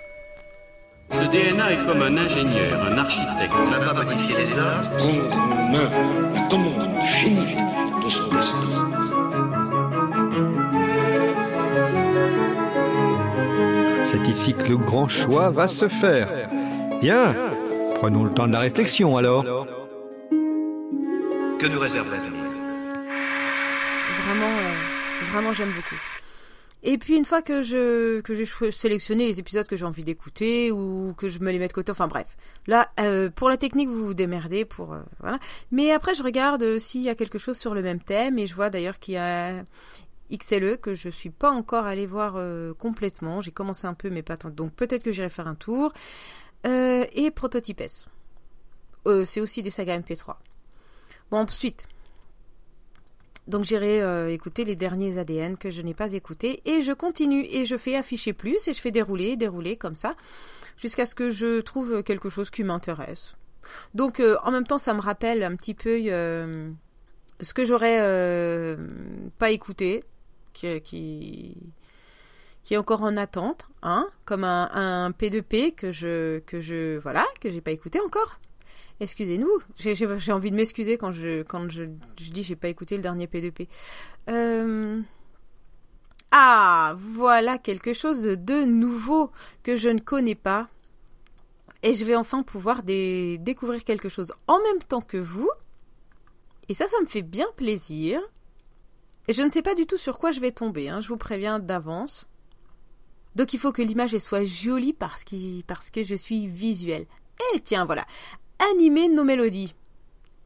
Ce 1.09 1.17
DNA 1.17 1.71
est 1.71 1.85
comme 1.87 2.03
un 2.03 2.15
ingénieur, 2.15 2.79
un 2.79 2.95
architecte. 2.95 3.51
On 3.51 3.71
n'a 3.71 3.79
pas 3.79 3.93
modifié 3.93 4.37
les 4.37 4.59
hommes. 4.59 4.83
Prendre 4.99 5.33
en 5.33 5.71
main 5.71 5.89
la 6.35 6.41
commande 6.47 7.03
chimique 7.03 7.57
de 8.03 8.07
son 8.07 8.29
destin. 8.29 8.59
C'est 14.11 14.29
ici 14.29 14.53
que 14.53 14.69
le 14.69 14.77
grand 14.77 15.07
choix 15.07 15.49
va 15.49 15.67
se 15.67 15.87
faire. 15.87 16.27
Bien, 17.01 17.33
prenons 17.95 18.25
le 18.25 18.31
temps 18.31 18.45
de 18.45 18.53
la 18.53 18.59
réflexion 18.59 19.17
alors. 19.17 19.43
Que 21.57 21.65
nous 21.65 21.79
réserve 21.79 22.11
l'avenir 22.11 22.43
Vraiment. 24.27 24.45
Euh, 24.45 24.88
Vraiment, 25.31 25.53
j'aime 25.53 25.73
beaucoup. 25.73 25.95
Et 26.81 26.97
puis 26.97 27.17
une 27.17 27.25
fois 27.25 27.41
que 27.41 27.61
je 27.61 28.21
que 28.21 28.33
j'ai 28.33 28.45
sélectionné 28.71 29.27
les 29.27 29.39
épisodes 29.39 29.67
que 29.67 29.75
j'ai 29.75 29.83
envie 29.83 30.05
d'écouter 30.05 30.71
ou 30.71 31.13
que 31.17 31.27
je 31.27 31.39
me 31.39 31.51
les 31.51 31.59
mets 31.59 31.67
de 31.67 31.73
côté, 31.73 31.91
enfin 31.91 32.07
bref, 32.07 32.37
là 32.67 32.89
euh, 33.01 33.29
pour 33.29 33.49
la 33.49 33.57
technique 33.57 33.89
vous 33.89 34.05
vous 34.05 34.13
démerdez 34.13 34.63
pour 34.63 34.93
euh. 34.93 35.37
Mais 35.73 35.91
après 35.91 36.13
je 36.13 36.23
regarde 36.23 36.63
euh, 36.63 36.79
s'il 36.79 37.01
y 37.01 37.09
a 37.09 37.15
quelque 37.15 37.37
chose 37.37 37.57
sur 37.57 37.75
le 37.75 37.81
même 37.81 37.99
thème 37.99 38.39
et 38.39 38.47
je 38.47 38.55
vois 38.55 38.69
d'ailleurs 38.69 38.97
qu'il 38.99 39.15
y 39.15 39.17
a 39.17 39.65
XLE 40.31 40.77
que 40.77 40.93
je 40.95 41.09
suis 41.09 41.31
pas 41.31 41.51
encore 41.51 41.85
allé 41.85 42.05
voir 42.05 42.37
complètement. 42.77 43.41
J'ai 43.41 43.51
commencé 43.51 43.87
un 43.87 43.95
peu 43.95 44.09
mais 44.09 44.21
pas 44.21 44.37
tant. 44.37 44.49
Donc 44.49 44.73
peut-être 44.73 45.03
que 45.03 45.11
j'irai 45.11 45.29
faire 45.29 45.47
un 45.47 45.55
tour. 45.55 45.91
et 46.63 47.31
Prototypes. 47.35 47.81
c'est 49.25 49.41
aussi 49.41 49.63
des 49.63 49.71
sagas 49.71 49.97
MP3. 49.97 50.35
Bon 51.31 51.39
ensuite 51.39 51.87
donc 53.47 53.65
j'irai 53.65 54.01
euh, 54.01 54.31
écouter 54.31 54.65
les 54.65 54.75
derniers 54.75 55.17
ADN 55.17 55.57
que 55.57 55.71
je 55.71 55.81
n'ai 55.81 55.93
pas 55.93 56.13
écoutés 56.13 56.61
et 56.65 56.81
je 56.81 56.91
continue 56.91 57.45
et 57.49 57.65
je 57.65 57.77
fais 57.77 57.95
afficher 57.95 58.33
plus 58.33 58.67
et 58.67 58.73
je 58.73 58.81
fais 58.81 58.91
dérouler, 58.91 59.37
dérouler 59.37 59.75
comme 59.75 59.95
ça 59.95 60.15
jusqu'à 60.77 61.05
ce 61.05 61.15
que 61.15 61.29
je 61.29 61.61
trouve 61.61 62.03
quelque 62.03 62.29
chose 62.29 62.49
qui 62.49 62.63
m'intéresse. 62.63 63.35
Donc 63.93 64.19
euh, 64.19 64.37
en 64.43 64.51
même 64.51 64.65
temps 64.65 64.77
ça 64.77 64.93
me 64.93 65.01
rappelle 65.01 65.43
un 65.43 65.55
petit 65.55 65.73
peu 65.73 65.99
euh, 66.05 66.71
ce 67.41 67.53
que 67.53 67.65
j'aurais 67.65 68.77
pas 69.37 69.49
écouté 69.49 70.03
qui, 70.53 70.81
qui, 70.81 71.57
qui 72.63 72.73
est 72.73 72.77
encore 72.77 73.03
en 73.03 73.17
attente, 73.17 73.65
hein, 73.81 74.07
comme 74.25 74.43
un, 74.43 74.69
un 74.73 75.11
P2P 75.11 75.73
que 75.73 75.91
je, 75.91 76.39
que 76.39 76.61
je, 76.61 76.97
voilà, 76.99 77.25
que 77.41 77.49
j'ai 77.49 77.61
pas 77.61 77.71
écouté 77.71 77.99
encore. 77.99 78.39
Excusez-nous, 78.99 79.49
j'ai 79.75 80.31
envie 80.31 80.51
de 80.51 80.55
m'excuser 80.55 80.97
quand 80.97 81.11
je, 81.11 81.43
quand 81.43 81.69
je, 81.69 81.83
je 82.19 82.31
dis 82.31 82.43
j'ai 82.43 82.55
pas 82.55 82.67
écouté 82.67 82.97
le 82.97 83.01
dernier 83.01 83.27
P2P. 83.27 83.67
Euh... 84.29 85.01
Ah, 86.31 86.95
voilà 86.97 87.57
quelque 87.57 87.93
chose 87.93 88.21
de 88.23 88.65
nouveau 88.65 89.31
que 89.63 89.75
je 89.75 89.89
ne 89.89 89.99
connais 89.99 90.35
pas. 90.35 90.67
Et 91.81 91.93
je 91.93 92.03
vais 92.05 92.15
enfin 92.15 92.43
pouvoir 92.43 92.83
découvrir 92.83 93.83
quelque 93.83 94.09
chose 94.09 94.33
en 94.47 94.59
même 94.61 94.83
temps 94.87 95.01
que 95.01 95.17
vous. 95.17 95.49
Et 96.67 96.73
ça, 96.73 96.87
ça 96.87 96.99
me 97.01 97.07
fait 97.07 97.21
bien 97.21 97.47
plaisir. 97.55 98.21
Et 99.27 99.33
je 99.33 99.41
ne 99.43 99.49
sais 99.49 99.61
pas 99.61 99.75
du 99.75 99.85
tout 99.85 99.97
sur 99.97 100.19
quoi 100.19 100.31
je 100.31 100.39
vais 100.39 100.51
tomber, 100.51 100.89
hein, 100.89 101.01
je 101.01 101.07
vous 101.07 101.17
préviens 101.17 101.59
d'avance. 101.59 102.29
Donc 103.35 103.53
il 103.53 103.59
faut 103.59 103.71
que 103.71 103.81
l'image 103.81 104.17
soit 104.17 104.43
jolie 104.43 104.93
parce, 104.93 105.23
que 105.23 106.03
je 106.03 106.15
suis 106.15 106.47
visuelle. 106.47 107.05
Et 107.55 107.61
tiens, 107.61 107.85
voilà. 107.85 108.05
Animer 108.59 109.07
nos 109.07 109.23
mélodies. 109.23 109.73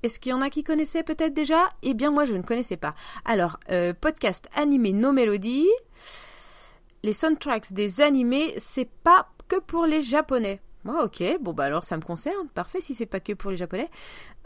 Est-ce 0.03 0.20
qu'il 0.20 0.32
y 0.32 0.34
en 0.34 0.41
a 0.41 0.50
qui 0.50 0.63
connaissaient 0.63 1.03
peut-être 1.03 1.34
déjà? 1.34 1.70
Eh 1.82 1.93
bien 1.93 2.12
moi 2.12 2.25
je 2.25 2.34
ne 2.34 2.43
connaissais 2.43 2.77
pas. 2.77 2.93
Alors, 3.25 3.60
euh, 3.72 3.93
podcast 3.93 4.50
animé 4.55 4.93
nos 4.93 5.13
mélodies. 5.13 5.70
Les 7.03 7.13
soundtracks 7.13 7.74
des 7.74 8.01
animés, 8.01 8.53
c'est 8.60 8.89
pas 9.03 9.29
que 9.48 9.60
pour 9.60 9.86
les 9.86 10.01
japonais. 10.01 10.62
Oh, 10.86 11.05
ok, 11.05 11.24
bon 11.39 11.53
bah 11.53 11.63
alors 11.63 11.86
ça 11.86 11.96
me 11.96 12.01
concerne, 12.01 12.50
parfait 12.53 12.82
si 12.82 12.93
c'est 12.93 13.05
pas 13.05 13.22
que 13.22 13.32
pour 13.32 13.51
les 13.51 13.58
japonais. 13.58 13.89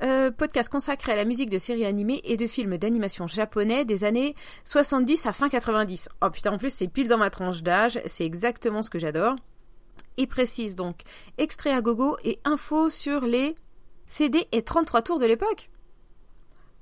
Euh, 0.04 0.30
podcast 0.30 0.70
consacré 0.70 1.14
à 1.14 1.16
la 1.16 1.26
musique 1.26 1.50
de 1.50 1.58
séries 1.58 1.86
animées 1.86 2.22
et 2.24 2.38
de 2.38 2.46
films 2.46 2.78
d'animation 2.78 3.26
japonais 3.26 3.86
des 3.86 4.04
années 4.04 4.36
70 4.64 5.26
à 5.26 5.34
fin 5.34 5.50
90. 5.50 6.10
Oh 6.22 6.30
putain 6.30 6.54
en 6.54 6.60
plus 6.60 6.70
c'est 6.70 6.88
pile 6.88 7.08
dans 7.08 7.18
ma 7.18 7.32
tranche 7.32 7.64
d'âge, 7.64 8.00
c'est 8.06 8.26
exactement 8.26 8.84
ce 8.84 8.92
que 8.92 9.00
j'adore. 9.00 9.36
Il 10.18 10.28
précise 10.28 10.76
donc 10.76 11.02
extrait 11.38 11.72
à 11.72 11.82
gogo 11.82 12.18
et 12.24 12.40
info 12.44 12.90
sur 12.90 13.22
les 13.22 13.56
CD 14.08 14.48
et 14.52 14.64
33 14.64 15.02
tours 15.02 15.20
de 15.20 15.26
l'époque. 15.26 15.70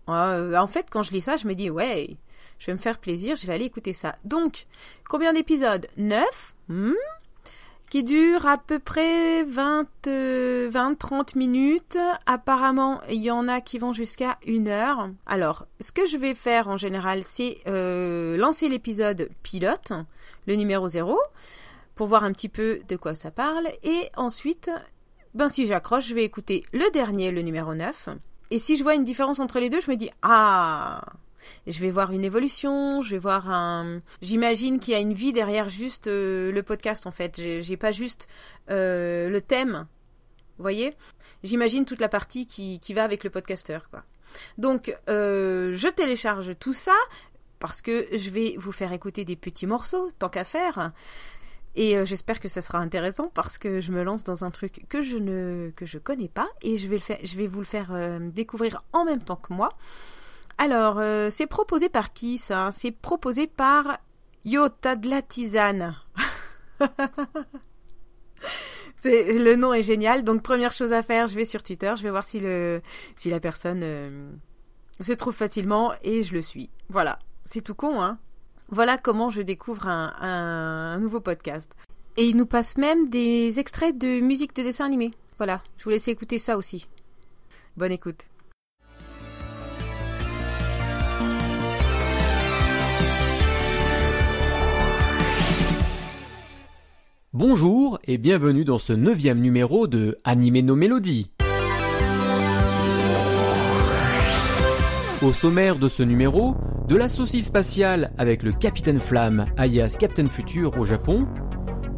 Euh, 0.10 0.56
en 0.56 0.68
fait, 0.68 0.88
quand 0.89 1.04
je 1.04 1.12
lis 1.12 1.22
ça, 1.22 1.38
je 1.38 1.48
me 1.48 1.56
dis, 1.56 1.70
ouais, 1.70 2.18
je 2.60 2.68
vais 2.68 2.74
me 2.74 2.77
faire 2.77 3.00
plaisir, 3.00 3.36
je 3.36 3.48
vais 3.48 3.54
aller 3.54 3.65
écouter 3.65 3.94
ça. 3.94 4.15
Donc, 4.24 4.68
combien 5.10 5.34
d'épisodes? 5.34 5.88
9 5.98 6.54
hmm 6.70 6.94
qui 7.89 8.04
dure 8.04 8.46
à 8.46 8.58
peu 8.58 8.80
près 8.80 9.44
20, 9.44 9.88
20 10.70 10.96
30 10.98 11.36
minutes. 11.36 11.98
Apparemment, 12.25 13.00
il 13.10 13.22
y 13.22 13.32
en 13.32 13.48
a 13.48 13.62
qui 13.62 13.77
vont 13.77 13.94
jusqu'à 13.94 14.38
une 14.46 14.68
heure. 14.68 15.10
Alors, 15.25 15.65
ce 15.80 15.92
que 15.92 16.06
je 16.06 16.18
vais 16.18 16.34
faire 16.34 16.68
en 16.68 16.77
général, 16.77 17.24
c'est 17.24 17.60
euh, 17.68 18.38
lancer 18.38 18.70
l'épisode 18.70 19.30
pilote, 19.44 19.94
le 20.48 20.56
numéro 20.56 20.88
0, 20.88 21.18
pour 21.95 22.07
voir 22.07 22.23
un 22.23 22.31
petit 22.31 22.49
peu 22.49 22.81
de 22.87 22.95
quoi 22.95 23.15
ça 23.15 23.31
parle. 23.31 23.67
Et 23.83 24.09
ensuite, 24.15 24.69
ben 25.33 25.49
si 25.49 25.65
j'accroche, 25.65 26.07
je 26.07 26.15
vais 26.15 26.23
écouter 26.23 26.65
le 26.73 26.89
dernier, 26.91 27.31
le 27.31 27.41
numéro 27.41 27.73
9. 27.73 28.09
Et 28.51 28.59
si 28.59 28.77
je 28.77 28.83
vois 28.83 28.95
une 28.95 29.03
différence 29.03 29.39
entre 29.39 29.59
les 29.59 29.69
deux, 29.69 29.81
je 29.81 29.89
me 29.89 29.95
dis 29.95 30.09
ah, 30.21 31.01
je 31.67 31.79
vais 31.79 31.91
voir 31.91 32.11
une 32.11 32.23
évolution, 32.23 33.01
je 33.01 33.11
vais 33.11 33.17
voir 33.17 33.49
un. 33.49 34.01
J'imagine 34.21 34.79
qu'il 34.79 34.93
y 34.93 34.97
a 34.97 34.99
une 34.99 35.13
vie 35.13 35.33
derrière 35.33 35.69
juste 35.69 36.07
euh, 36.07 36.51
le 36.51 36.63
podcast 36.63 37.07
en 37.07 37.11
fait. 37.11 37.41
J'ai 37.61 37.77
pas 37.77 37.91
juste 37.91 38.27
euh, 38.69 39.29
le 39.29 39.41
thème, 39.41 39.87
vous 40.57 40.63
voyez. 40.63 40.93
J'imagine 41.43 41.85
toute 41.85 42.01
la 42.01 42.09
partie 42.09 42.45
qui, 42.45 42.79
qui 42.79 42.93
va 42.93 43.03
avec 43.03 43.23
le 43.23 43.29
podcasteur 43.29 43.89
quoi. 43.89 44.03
Donc 44.57 44.95
euh, 45.09 45.73
je 45.75 45.87
télécharge 45.87 46.57
tout 46.59 46.73
ça 46.73 46.95
parce 47.59 47.81
que 47.81 48.07
je 48.11 48.29
vais 48.29 48.55
vous 48.57 48.71
faire 48.71 48.91
écouter 48.91 49.25
des 49.25 49.35
petits 49.35 49.65
morceaux 49.65 50.10
tant 50.19 50.29
qu'à 50.29 50.43
faire. 50.43 50.91
Et 51.75 51.97
euh, 51.97 52.05
j'espère 52.05 52.39
que 52.39 52.47
ça 52.47 52.61
sera 52.61 52.79
intéressant 52.79 53.29
parce 53.33 53.57
que 53.57 53.81
je 53.81 53.91
me 53.91 54.03
lance 54.03 54.23
dans 54.23 54.45
un 54.45 54.51
truc 54.51 54.85
que 54.88 55.01
je 55.01 55.17
ne 55.17 55.71
que 55.75 55.85
je 55.85 55.97
connais 55.97 56.29
pas 56.29 56.47
et 56.61 56.77
je 56.77 56.88
vais 56.88 56.95
le 56.95 57.01
faire, 57.01 57.17
je 57.21 57.35
vais 57.35 57.47
vous 57.47 57.59
le 57.59 57.65
faire 57.65 57.93
euh, 57.93 58.19
découvrir 58.19 58.83
en 58.93 59.03
même 59.03 59.21
temps 59.21 59.35
que 59.35 59.53
moi. 59.53 59.69
Alors, 60.57 60.99
euh, 60.99 61.29
c'est 61.29 61.47
proposé 61.47 61.89
par 61.89 62.13
qui 62.13 62.38
ça? 62.38 62.69
C'est 62.71 62.91
proposé 62.91 63.45
par 63.45 63.99
Yota 64.45 64.95
de 64.95 65.09
la 65.09 65.21
tisane. 65.21 65.95
le 69.03 69.55
nom 69.55 69.73
est 69.73 69.81
génial. 69.81 70.23
Donc 70.23 70.43
première 70.43 70.71
chose 70.71 70.93
à 70.93 71.03
faire, 71.03 71.27
je 71.27 71.35
vais 71.35 71.43
sur 71.43 71.61
Twitter, 71.61 71.93
je 71.97 72.03
vais 72.03 72.09
voir 72.09 72.23
si 72.23 72.39
le 72.39 72.81
si 73.17 73.29
la 73.29 73.41
personne 73.41 74.39
se 75.01 75.11
trouve 75.11 75.33
facilement 75.33 75.91
et 76.03 76.23
je 76.23 76.33
le 76.33 76.41
suis. 76.41 76.69
Voilà, 76.88 77.19
c'est 77.43 77.61
tout 77.61 77.75
con 77.75 78.01
hein? 78.01 78.17
Voilà 78.69 78.97
comment 78.97 79.30
je 79.30 79.41
découvre 79.41 79.88
un, 79.88 80.97
nouveau 80.99 81.19
podcast. 81.19 81.75
Et 82.17 82.25
il 82.25 82.36
nous 82.36 82.45
passe 82.45 82.78
même 82.78 83.10
des 83.10 83.60
extraits 83.60 83.97
de 83.97 84.19
musique 84.21 84.56
de 84.56 84.63
dessin 84.63 84.86
animé. 84.86 85.12
Voilà, 85.38 85.62
je 85.78 85.84
vous 85.84 85.91
laisse 85.91 86.08
écouter 86.08 86.39
ça 86.39 86.58
aussi. 86.58 86.88
Bonne 87.78 87.91
écoute. 87.91 88.28
Bonjour 97.34 97.99
et 98.06 98.17
bienvenue 98.17 98.63
dans 98.63 98.78
ce 98.78 98.93
neuvième 98.93 99.41
numéro 99.41 99.88
de 99.88 100.17
Animer 100.23 100.62
nos 100.62 100.78
mélodies. 100.78 101.30
Au 105.21 105.34
sommaire 105.34 105.78
de 105.78 105.89
ce 105.89 106.01
numéro, 106.01 106.56
de 106.88 106.95
la 106.95 107.10
saucisse 107.10 107.48
spatiale 107.48 108.12
avec 108.17 108.43
le 108.43 108.52
Capitaine 108.52 109.00
Flamme, 109.00 109.45
alias 109.58 109.98
Captain 110.00 110.28
Future 110.28 110.78
au 110.78 110.86
Japon, 110.86 111.28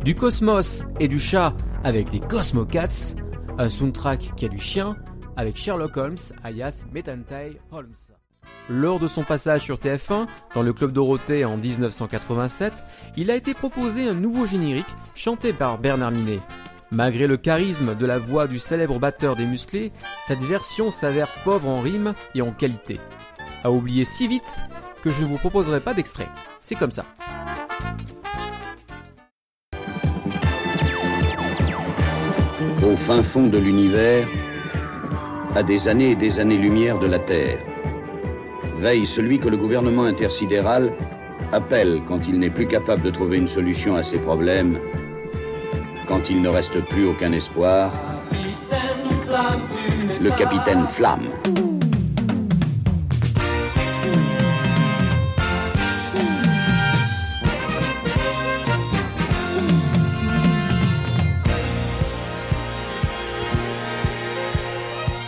du 0.03 0.15
cosmos 0.15 0.85
et 0.99 1.09
du 1.09 1.19
chat 1.19 1.53
avec 1.83 2.13
les 2.13 2.21
Cosmo 2.21 2.65
Cats, 2.65 3.15
un 3.57 3.69
soundtrack 3.69 4.33
qui 4.37 4.45
a 4.45 4.49
du 4.49 4.57
chien 4.57 4.95
avec 5.35 5.57
Sherlock 5.57 5.97
Holmes, 5.97 6.17
alias 6.43 6.85
Metantai 6.93 7.59
Holmes. 7.71 7.93
Lors 8.69 8.99
de 8.99 9.07
son 9.07 9.23
passage 9.23 9.61
sur 9.61 9.77
TF1, 9.77 10.27
dans 10.55 10.63
le 10.63 10.71
Club 10.71 10.93
Dorothée 10.93 11.43
en 11.43 11.57
1987, 11.57 12.85
il 13.17 13.29
a 13.29 13.35
été 13.35 13.53
proposé 13.53 14.07
un 14.07 14.13
nouveau 14.13 14.45
générique 14.45 14.85
chanté 15.15 15.51
par 15.51 15.79
Bernard 15.79 16.11
Minet. 16.11 16.39
Malgré 16.91 17.27
le 17.27 17.35
charisme 17.35 17.95
de 17.95 18.05
la 18.05 18.19
voix 18.19 18.47
du 18.47 18.59
célèbre 18.59 18.99
batteur 18.99 19.35
des 19.35 19.45
musclés, 19.45 19.91
cette 20.25 20.43
version 20.43 20.91
s'avère 20.91 21.31
pauvre 21.43 21.67
en 21.67 21.81
rime 21.81 22.13
et 22.35 22.41
en 22.41 22.51
qualité. 22.51 23.01
À 23.63 23.71
oublier 23.71 24.05
si 24.05 24.27
vite 24.27 24.57
je 25.09 25.21
ne 25.21 25.27
vous 25.27 25.37
proposerai 25.37 25.79
pas 25.79 25.93
d'extrait. 25.93 26.29
C'est 26.61 26.75
comme 26.75 26.91
ça. 26.91 27.05
Au 32.85 32.95
fin 32.95 33.23
fond 33.23 33.47
de 33.47 33.57
l'univers, 33.57 34.27
à 35.55 35.63
des 35.63 35.87
années 35.87 36.11
et 36.11 36.15
des 36.15 36.39
années-lumière 36.39 36.99
de 36.99 37.07
la 37.07 37.19
Terre, 37.19 37.59
veille 38.79 39.05
celui 39.05 39.39
que 39.39 39.49
le 39.49 39.57
gouvernement 39.57 40.03
intersidéral 40.03 40.93
appelle 41.51 42.01
quand 42.07 42.27
il 42.27 42.39
n'est 42.39 42.49
plus 42.49 42.67
capable 42.67 43.01
de 43.01 43.09
trouver 43.09 43.37
une 43.37 43.47
solution 43.47 43.95
à 43.95 44.03
ses 44.03 44.19
problèmes, 44.19 44.79
quand 46.07 46.29
il 46.29 46.41
ne 46.41 46.49
reste 46.49 46.79
plus 46.85 47.07
aucun 47.07 47.31
espoir, 47.31 47.91
le 50.21 50.29
capitaine 50.37 50.87
Flamme. 50.87 51.29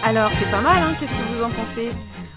Alors, 0.10 0.32
c'est 0.40 0.50
pas 0.50 0.62
mal, 0.62 0.82
hein 0.82 0.96
Qu'est-ce 1.00 1.12
que 1.12 1.36
vous 1.36 1.44
en 1.44 1.52
pensez? 1.52 1.92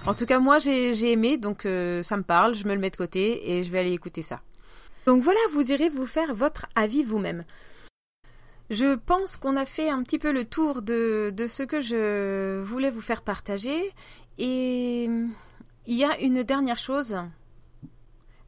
En 0.04 0.12
tout 0.12 0.26
cas, 0.26 0.38
moi, 0.38 0.58
j'ai 0.58 1.10
aimé, 1.10 1.38
donc 1.38 1.64
euh, 1.64 2.02
ça 2.02 2.18
me 2.18 2.22
parle, 2.22 2.54
je 2.54 2.68
me 2.68 2.74
le 2.74 2.78
mets 2.78 2.90
de 2.90 2.96
côté 2.96 3.50
et 3.50 3.62
je 3.62 3.70
vais 3.70 3.78
aller 3.78 3.92
écouter 3.92 4.20
ça. 4.20 4.42
Donc 5.06 5.22
voilà, 5.22 5.40
vous 5.54 5.72
irez 5.72 5.88
vous 5.88 6.06
faire 6.06 6.34
votre 6.34 6.66
avis 6.74 7.02
vous-même. 7.02 7.46
Je 8.68 8.94
pense 8.94 9.38
qu'on 9.38 9.56
a 9.56 9.64
fait 9.64 9.88
un 9.88 10.02
petit 10.02 10.18
peu 10.18 10.32
le 10.32 10.44
tour 10.44 10.82
de, 10.82 11.32
de 11.34 11.46
ce 11.46 11.62
que 11.62 11.80
je 11.80 12.60
voulais 12.60 12.90
vous 12.90 13.00
faire 13.00 13.22
partager. 13.22 13.90
Et 14.36 15.04
il 15.04 15.94
y 15.94 16.04
a 16.04 16.20
une 16.20 16.42
dernière 16.42 16.76
chose 16.76 17.16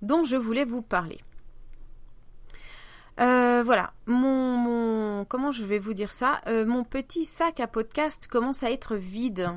dont 0.02 0.26
je 0.26 0.36
voulais 0.36 0.66
vous 0.66 0.82
parler. 0.82 1.18
Euh, 3.20 3.62
voilà, 3.64 3.92
mon, 4.06 5.24
comment 5.28 5.52
je 5.52 5.64
vais 5.64 5.78
vous 5.78 5.94
dire 5.94 6.10
ça? 6.10 6.40
Euh, 6.48 6.66
Mon 6.66 6.84
petit 6.84 7.24
sac 7.24 7.60
à 7.60 7.68
podcast 7.68 8.26
commence 8.26 8.62
à 8.62 8.70
être 8.70 8.96
vide. 8.96 9.50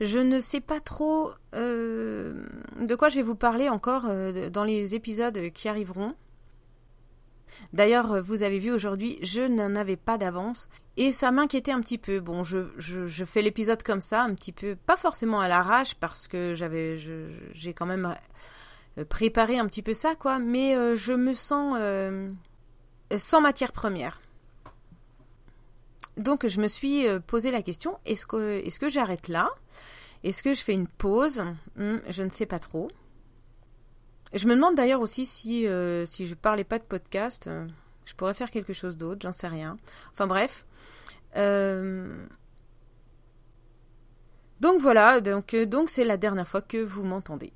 Je 0.00 0.18
ne 0.18 0.40
sais 0.40 0.60
pas 0.60 0.80
trop 0.80 1.30
euh, 1.54 2.44
de 2.80 2.94
quoi 2.94 3.08
je 3.08 3.16
vais 3.16 3.22
vous 3.22 3.34
parler 3.34 3.68
encore 3.68 4.06
dans 4.50 4.64
les 4.64 4.94
épisodes 4.94 5.50
qui 5.52 5.68
arriveront. 5.68 6.10
D'ailleurs, 7.72 8.22
vous 8.22 8.42
avez 8.42 8.58
vu 8.58 8.72
aujourd'hui, 8.72 9.18
je 9.22 9.42
n'en 9.42 9.76
avais 9.76 9.96
pas 9.96 10.18
d'avance 10.18 10.68
et 10.96 11.12
ça 11.12 11.30
m'inquiétait 11.30 11.72
un 11.72 11.80
petit 11.80 11.98
peu. 11.98 12.20
Bon, 12.20 12.44
je, 12.44 13.24
fais 13.24 13.40
l'épisode 13.40 13.82
comme 13.82 14.00
ça, 14.00 14.22
un 14.22 14.34
petit 14.34 14.52
peu, 14.52 14.74
pas 14.74 14.96
forcément 14.96 15.40
à 15.40 15.48
l'arrache 15.48 15.94
parce 15.94 16.28
que 16.28 16.54
j'avais, 16.54 16.96
j'ai 16.96 17.72
quand 17.72 17.86
même 17.86 18.14
préparer 19.08 19.58
un 19.58 19.66
petit 19.66 19.82
peu 19.82 19.94
ça, 19.94 20.14
quoi. 20.16 20.38
Mais 20.38 20.74
je 20.96 21.12
me 21.12 21.34
sens 21.34 21.74
sans 23.16 23.40
matière 23.40 23.72
première. 23.72 24.20
Donc 26.16 26.46
je 26.46 26.60
me 26.60 26.68
suis 26.68 27.06
posé 27.26 27.50
la 27.50 27.62
question 27.62 27.98
est-ce 28.06 28.26
que, 28.26 28.62
est-ce 28.64 28.80
que 28.80 28.88
j'arrête 28.88 29.28
là? 29.28 29.50
Est-ce 30.24 30.42
que 30.42 30.54
je 30.54 30.62
fais 30.62 30.72
une 30.72 30.88
pause? 30.88 31.42
Hmm, 31.76 31.98
Je 32.08 32.22
ne 32.22 32.30
sais 32.30 32.46
pas 32.46 32.58
trop. 32.58 32.88
Je 34.32 34.46
me 34.48 34.54
demande 34.54 34.74
d'ailleurs 34.74 35.00
aussi 35.00 35.26
si, 35.26 35.66
si 36.06 36.26
je 36.26 36.34
parlais 36.34 36.64
pas 36.64 36.78
de 36.78 36.84
podcast, 36.84 37.48
je 38.04 38.14
pourrais 38.14 38.34
faire 38.34 38.50
quelque 38.50 38.72
chose 38.72 38.96
d'autre, 38.96 39.20
j'en 39.22 39.32
sais 39.32 39.48
rien. 39.48 39.76
Enfin 40.12 40.26
bref. 40.26 40.64
Donc 44.60 44.80
voilà, 44.80 45.16
euh, 45.18 45.66
donc 45.66 45.90
c'est 45.90 46.04
la 46.04 46.16
dernière 46.16 46.48
fois 46.48 46.62
que 46.62 46.78
vous 46.78 47.04
m'entendez. 47.04 47.52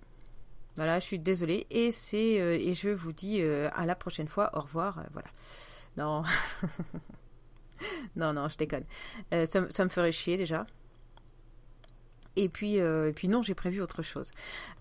Voilà, 0.77 0.99
je 0.99 1.05
suis 1.05 1.19
désolée 1.19 1.67
et 1.71 1.93
c'est 1.93 2.41
euh, 2.41 2.55
et 2.55 2.75
je 2.75 2.91
vous 2.91 3.13
dis 3.13 3.41
euh, 3.43 3.69
à 3.73 3.87
la 3.87 3.95
prochaine 3.95 4.29
fois. 4.29 4.51
Au 4.57 4.61
revoir. 4.61 5.03
voilà. 5.13 5.29
Non. 5.97 6.23
non 8.17 8.33
non, 8.33 8.49
je 8.49 8.57
déconne. 8.57 8.85
Ça, 9.31 9.71
ça, 9.71 9.85
me 9.85 9.89
ferait 9.89 10.13
chier 10.13 10.37
déjà. 10.37 10.67
Et 12.37 12.49
puis, 12.49 12.77
et 12.77 13.13
puis 13.15 13.29
non, 13.29 13.43
j'ai 13.43 13.55
prévu 13.55 13.81
autre 13.81 14.03
chose. 14.03 14.31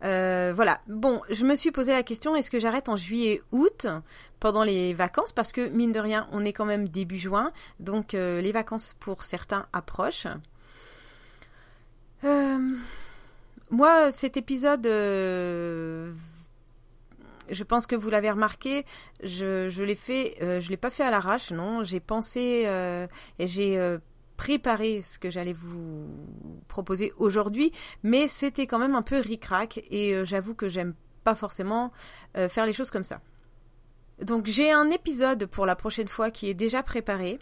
voilà. 0.02 0.80
Bon, 0.88 1.22
je 1.30 1.46
me 1.46 1.56
suis 1.56 1.72
posé 1.72 1.92
la 1.92 2.04
question 2.04 2.36
est-ce 2.36 2.52
que 2.52 2.60
j'arrête 2.60 2.90
en 2.90 2.96
juillet-août 2.96 3.88
pendant 4.40 4.64
les 4.64 4.94
vacances? 4.94 5.34
Parce 5.34 5.52
que 5.52 5.68
mine 5.68 5.92
de 5.92 6.00
rien, 6.00 6.30
on 6.32 6.46
est 6.46 6.54
quand 6.54 6.66
même 6.66 6.88
début 6.88 7.18
juin, 7.18 7.52
donc 7.80 8.14
les 8.14 8.52
vacances 8.52 8.96
pour 9.00 9.24
certains 9.24 9.66
approchent. 9.74 10.28
Euh, 12.24 12.76
moi, 13.70 14.12
cet 14.12 14.38
épisode, 14.38 14.86
euh, 14.86 16.12
je 17.50 17.64
pense 17.64 17.88
que 17.88 17.96
vous 17.96 18.10
l'avez 18.10 18.32
remarqué, 18.32 18.86
je, 19.24 19.70
je 19.70 19.84
l'ai 19.84 19.96
fait, 19.96 20.36
euh, 20.42 20.60
je 20.60 20.70
l'ai 20.70 20.78
pas 20.78 20.90
fait 20.90 21.04
à 21.04 21.12
l'arrache, 21.12 21.52
non. 21.52 21.84
J'ai 21.84 22.00
pensé 22.00 22.68
et 23.40 23.48
j'ai 23.48 23.98
préparé 24.38 25.02
ce 25.02 25.20
que 25.20 25.30
j'allais 25.30 25.54
vous 25.54 26.08
proposer 26.68 27.12
aujourd'hui, 27.18 27.72
mais 28.04 28.28
c'était 28.28 28.68
quand 28.68 28.80
même 28.80 28.96
un 28.96 29.02
peu 29.02 29.20
ric-rac 29.20 29.82
et 29.92 30.24
j'avoue 30.26 30.56
que 30.56 30.70
j'aime 30.70 30.94
pas 31.24 31.36
forcément 31.36 31.92
faire 32.36 32.66
les 32.66 32.74
choses 32.74 32.92
comme 32.92 33.04
ça. 33.04 33.22
Donc 34.22 34.48
j'ai 34.48 34.72
un 34.72 34.90
épisode 34.90 35.46
pour 35.46 35.66
la 35.66 35.76
prochaine 35.76 36.08
fois 36.08 36.30
qui 36.32 36.50
est 36.50 36.54
déjà 36.54 36.84
préparé, 36.84 37.40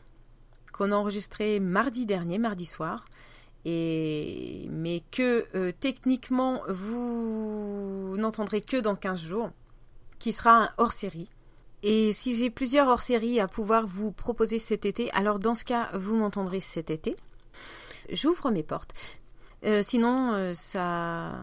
qu'on 0.71 0.91
a 0.91 0.95
enregistré 0.95 1.59
mardi 1.59 2.05
dernier, 2.05 2.37
mardi 2.37 2.65
soir 2.65 3.05
mais 3.65 5.03
que 5.11 5.45
euh, 5.55 5.71
techniquement 5.77 6.61
vous 6.69 8.15
n'entendrez 8.17 8.61
que 8.61 8.77
dans 8.77 8.95
15 8.95 9.19
jours, 9.19 9.49
qui 10.19 10.31
sera 10.31 10.63
un 10.63 10.69
hors-série. 10.77 11.29
Et 11.83 12.11
si 12.13 12.35
j'ai 12.35 12.49
plusieurs 12.49 12.87
hors-séries 12.87 13.39
à 13.39 13.47
pouvoir 13.47 13.85
vous 13.85 14.11
proposer 14.11 14.57
cet 14.57 14.85
été, 14.85 15.11
alors 15.11 15.39
dans 15.39 15.53
ce 15.53 15.63
cas, 15.63 15.89
vous 15.93 16.15
m'entendrez 16.15 16.59
cet 16.59 16.89
été. 16.89 17.15
J'ouvre 18.09 18.51
mes 18.51 18.63
portes. 18.63 18.93
Euh, 19.65 19.81
sinon, 19.85 20.33
euh, 20.33 20.53
ça, 20.53 21.33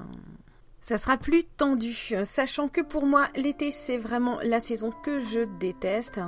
ça 0.81 0.98
sera 0.98 1.18
plus 1.18 1.44
tendu, 1.44 2.14
sachant 2.24 2.68
que 2.68 2.81
pour 2.81 3.07
moi, 3.07 3.29
l'été, 3.37 3.70
c'est 3.70 3.98
vraiment 3.98 4.38
la 4.42 4.61
saison 4.61 4.90
que 4.90 5.20
je 5.20 5.40
déteste. 5.59 6.20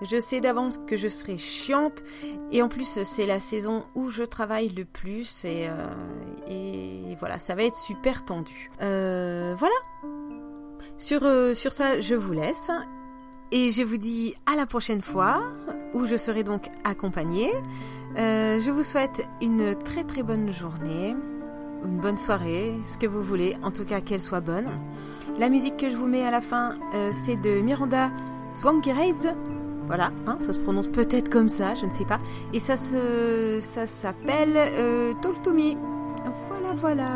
Je 0.00 0.20
sais 0.20 0.40
d'avance 0.40 0.78
que 0.86 0.96
je 0.96 1.08
serai 1.08 1.36
chiante 1.36 2.04
et 2.52 2.62
en 2.62 2.68
plus 2.68 3.02
c'est 3.02 3.26
la 3.26 3.40
saison 3.40 3.84
où 3.96 4.08
je 4.08 4.22
travaille 4.22 4.68
le 4.68 4.84
plus 4.84 5.44
et, 5.44 5.68
euh, 5.68 7.14
voilà, 7.18 7.38
ça 7.38 7.54
va 7.54 7.64
être 7.64 7.76
super 7.76 8.24
tendu. 8.24 8.70
Euh, 8.80 9.54
voilà. 9.58 9.74
Sur, 10.98 11.24
euh, 11.24 11.54
sur 11.54 11.72
ça, 11.72 12.00
je 12.00 12.14
vous 12.14 12.32
laisse 12.32 12.70
et 13.50 13.70
je 13.70 13.82
vous 13.82 13.96
dis 13.96 14.34
à 14.46 14.54
la 14.54 14.66
prochaine 14.66 15.02
fois 15.02 15.42
où 15.94 16.06
je 16.06 16.16
serai 16.16 16.44
donc 16.44 16.70
accompagnée. 16.84 17.50
je 18.16 18.70
vous 18.70 18.84
souhaite 18.84 19.26
une 19.42 19.74
très 19.74 20.04
très 20.04 20.22
bonne 20.22 20.52
journée, 20.52 21.16
une 21.84 21.98
bonne 21.98 22.18
soirée, 22.18 22.74
ce 22.84 22.98
que 22.98 23.06
vous 23.06 23.22
voulez, 23.22 23.56
en 23.62 23.72
tout 23.72 23.84
cas 23.84 24.00
qu'elle 24.00 24.20
soit 24.20 24.40
bonne. 24.40 24.68
La 25.38 25.48
musique 25.48 25.76
que 25.76 25.90
je 25.90 25.96
vous 25.96 26.06
mets 26.06 26.24
à 26.24 26.30
la 26.30 26.40
fin, 26.40 26.76
c'est 27.24 27.40
de 27.40 27.60
Miranda 27.60 28.10
Swangerades 28.54 29.34
voilà, 29.88 30.12
hein, 30.26 30.36
ça 30.38 30.52
se 30.52 30.60
prononce 30.60 30.86
peut-être 30.86 31.30
comme 31.30 31.48
ça, 31.48 31.74
je 31.74 31.86
ne 31.86 31.90
sais 31.90 32.04
pas. 32.04 32.20
Et 32.52 32.58
ça 32.58 32.76
se, 32.76 33.58
ça 33.60 33.86
s'appelle 33.86 34.54
euh, 34.54 35.14
Voilà, 36.48 36.74
voilà. 36.76 37.08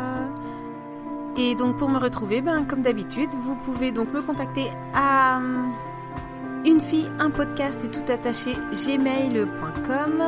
Et 1.37 1.53
donc 1.55 1.77
pour 1.77 1.89
me 1.89 1.99
retrouver, 1.99 2.41
ben 2.41 2.65
comme 2.65 2.81
d'habitude, 2.81 3.29
vous 3.43 3.55
pouvez 3.63 3.91
donc 3.91 4.11
me 4.11 4.21
contacter 4.21 4.65
à 4.93 5.37
euh, 5.37 5.69
une 6.65 6.81
fille, 6.81 7.09
un 7.19 7.29
podcast 7.29 7.89
tout 7.91 8.11
attaché 8.11 8.53
gmail.com, 8.71 10.23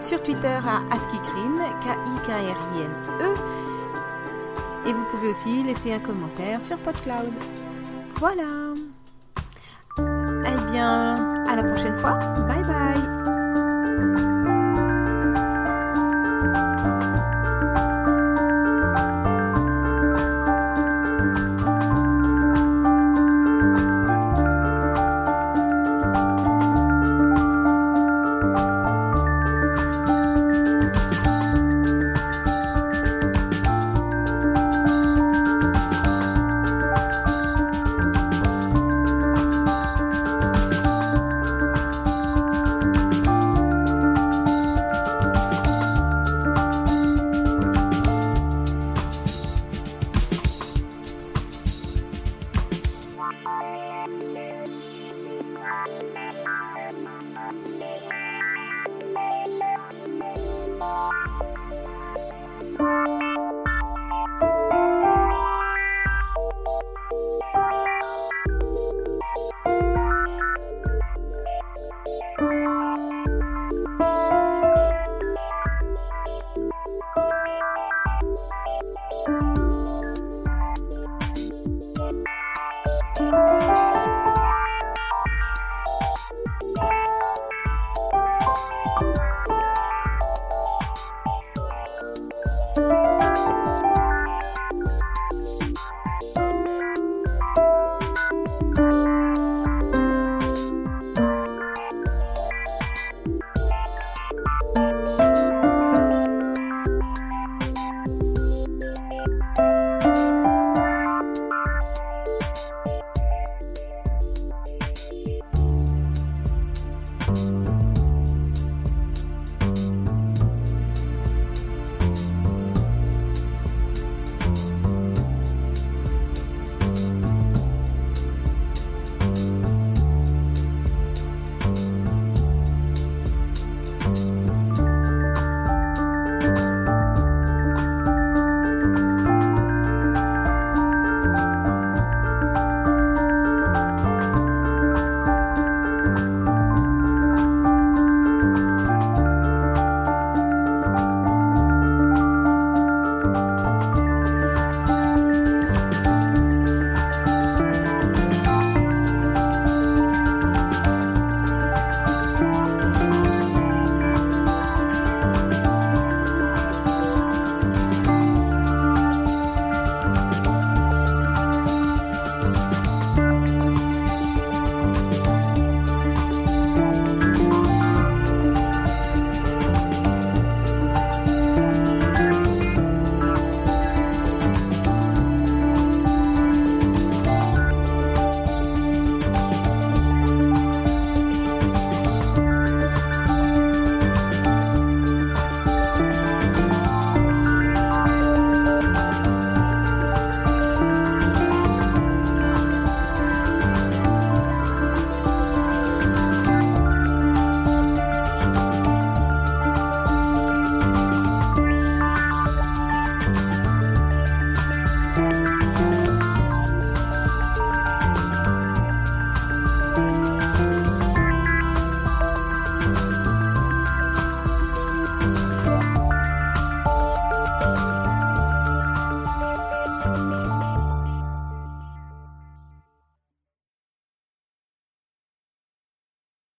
sur 0.00 0.22
Twitter 0.22 0.58
à 0.66 0.82
@kikrine, 1.08 1.62
k 1.80 1.86
i 1.86 2.26
k 2.26 2.30
r 2.30 2.58
i 2.76 2.82
n 2.82 2.90
e. 3.20 4.88
Et 4.88 4.92
vous 4.92 5.04
pouvez 5.10 5.28
aussi 5.28 5.62
laisser 5.62 5.92
un 5.92 6.00
commentaire 6.00 6.60
sur 6.60 6.76
PodCloud. 6.78 7.32
Voilà. 8.16 8.73
Bien, 10.74 11.14
à 11.46 11.54
la 11.54 11.62
prochaine 11.62 11.94
fois. 11.94 12.18
Bye 12.48 12.64
bye. 12.64 13.33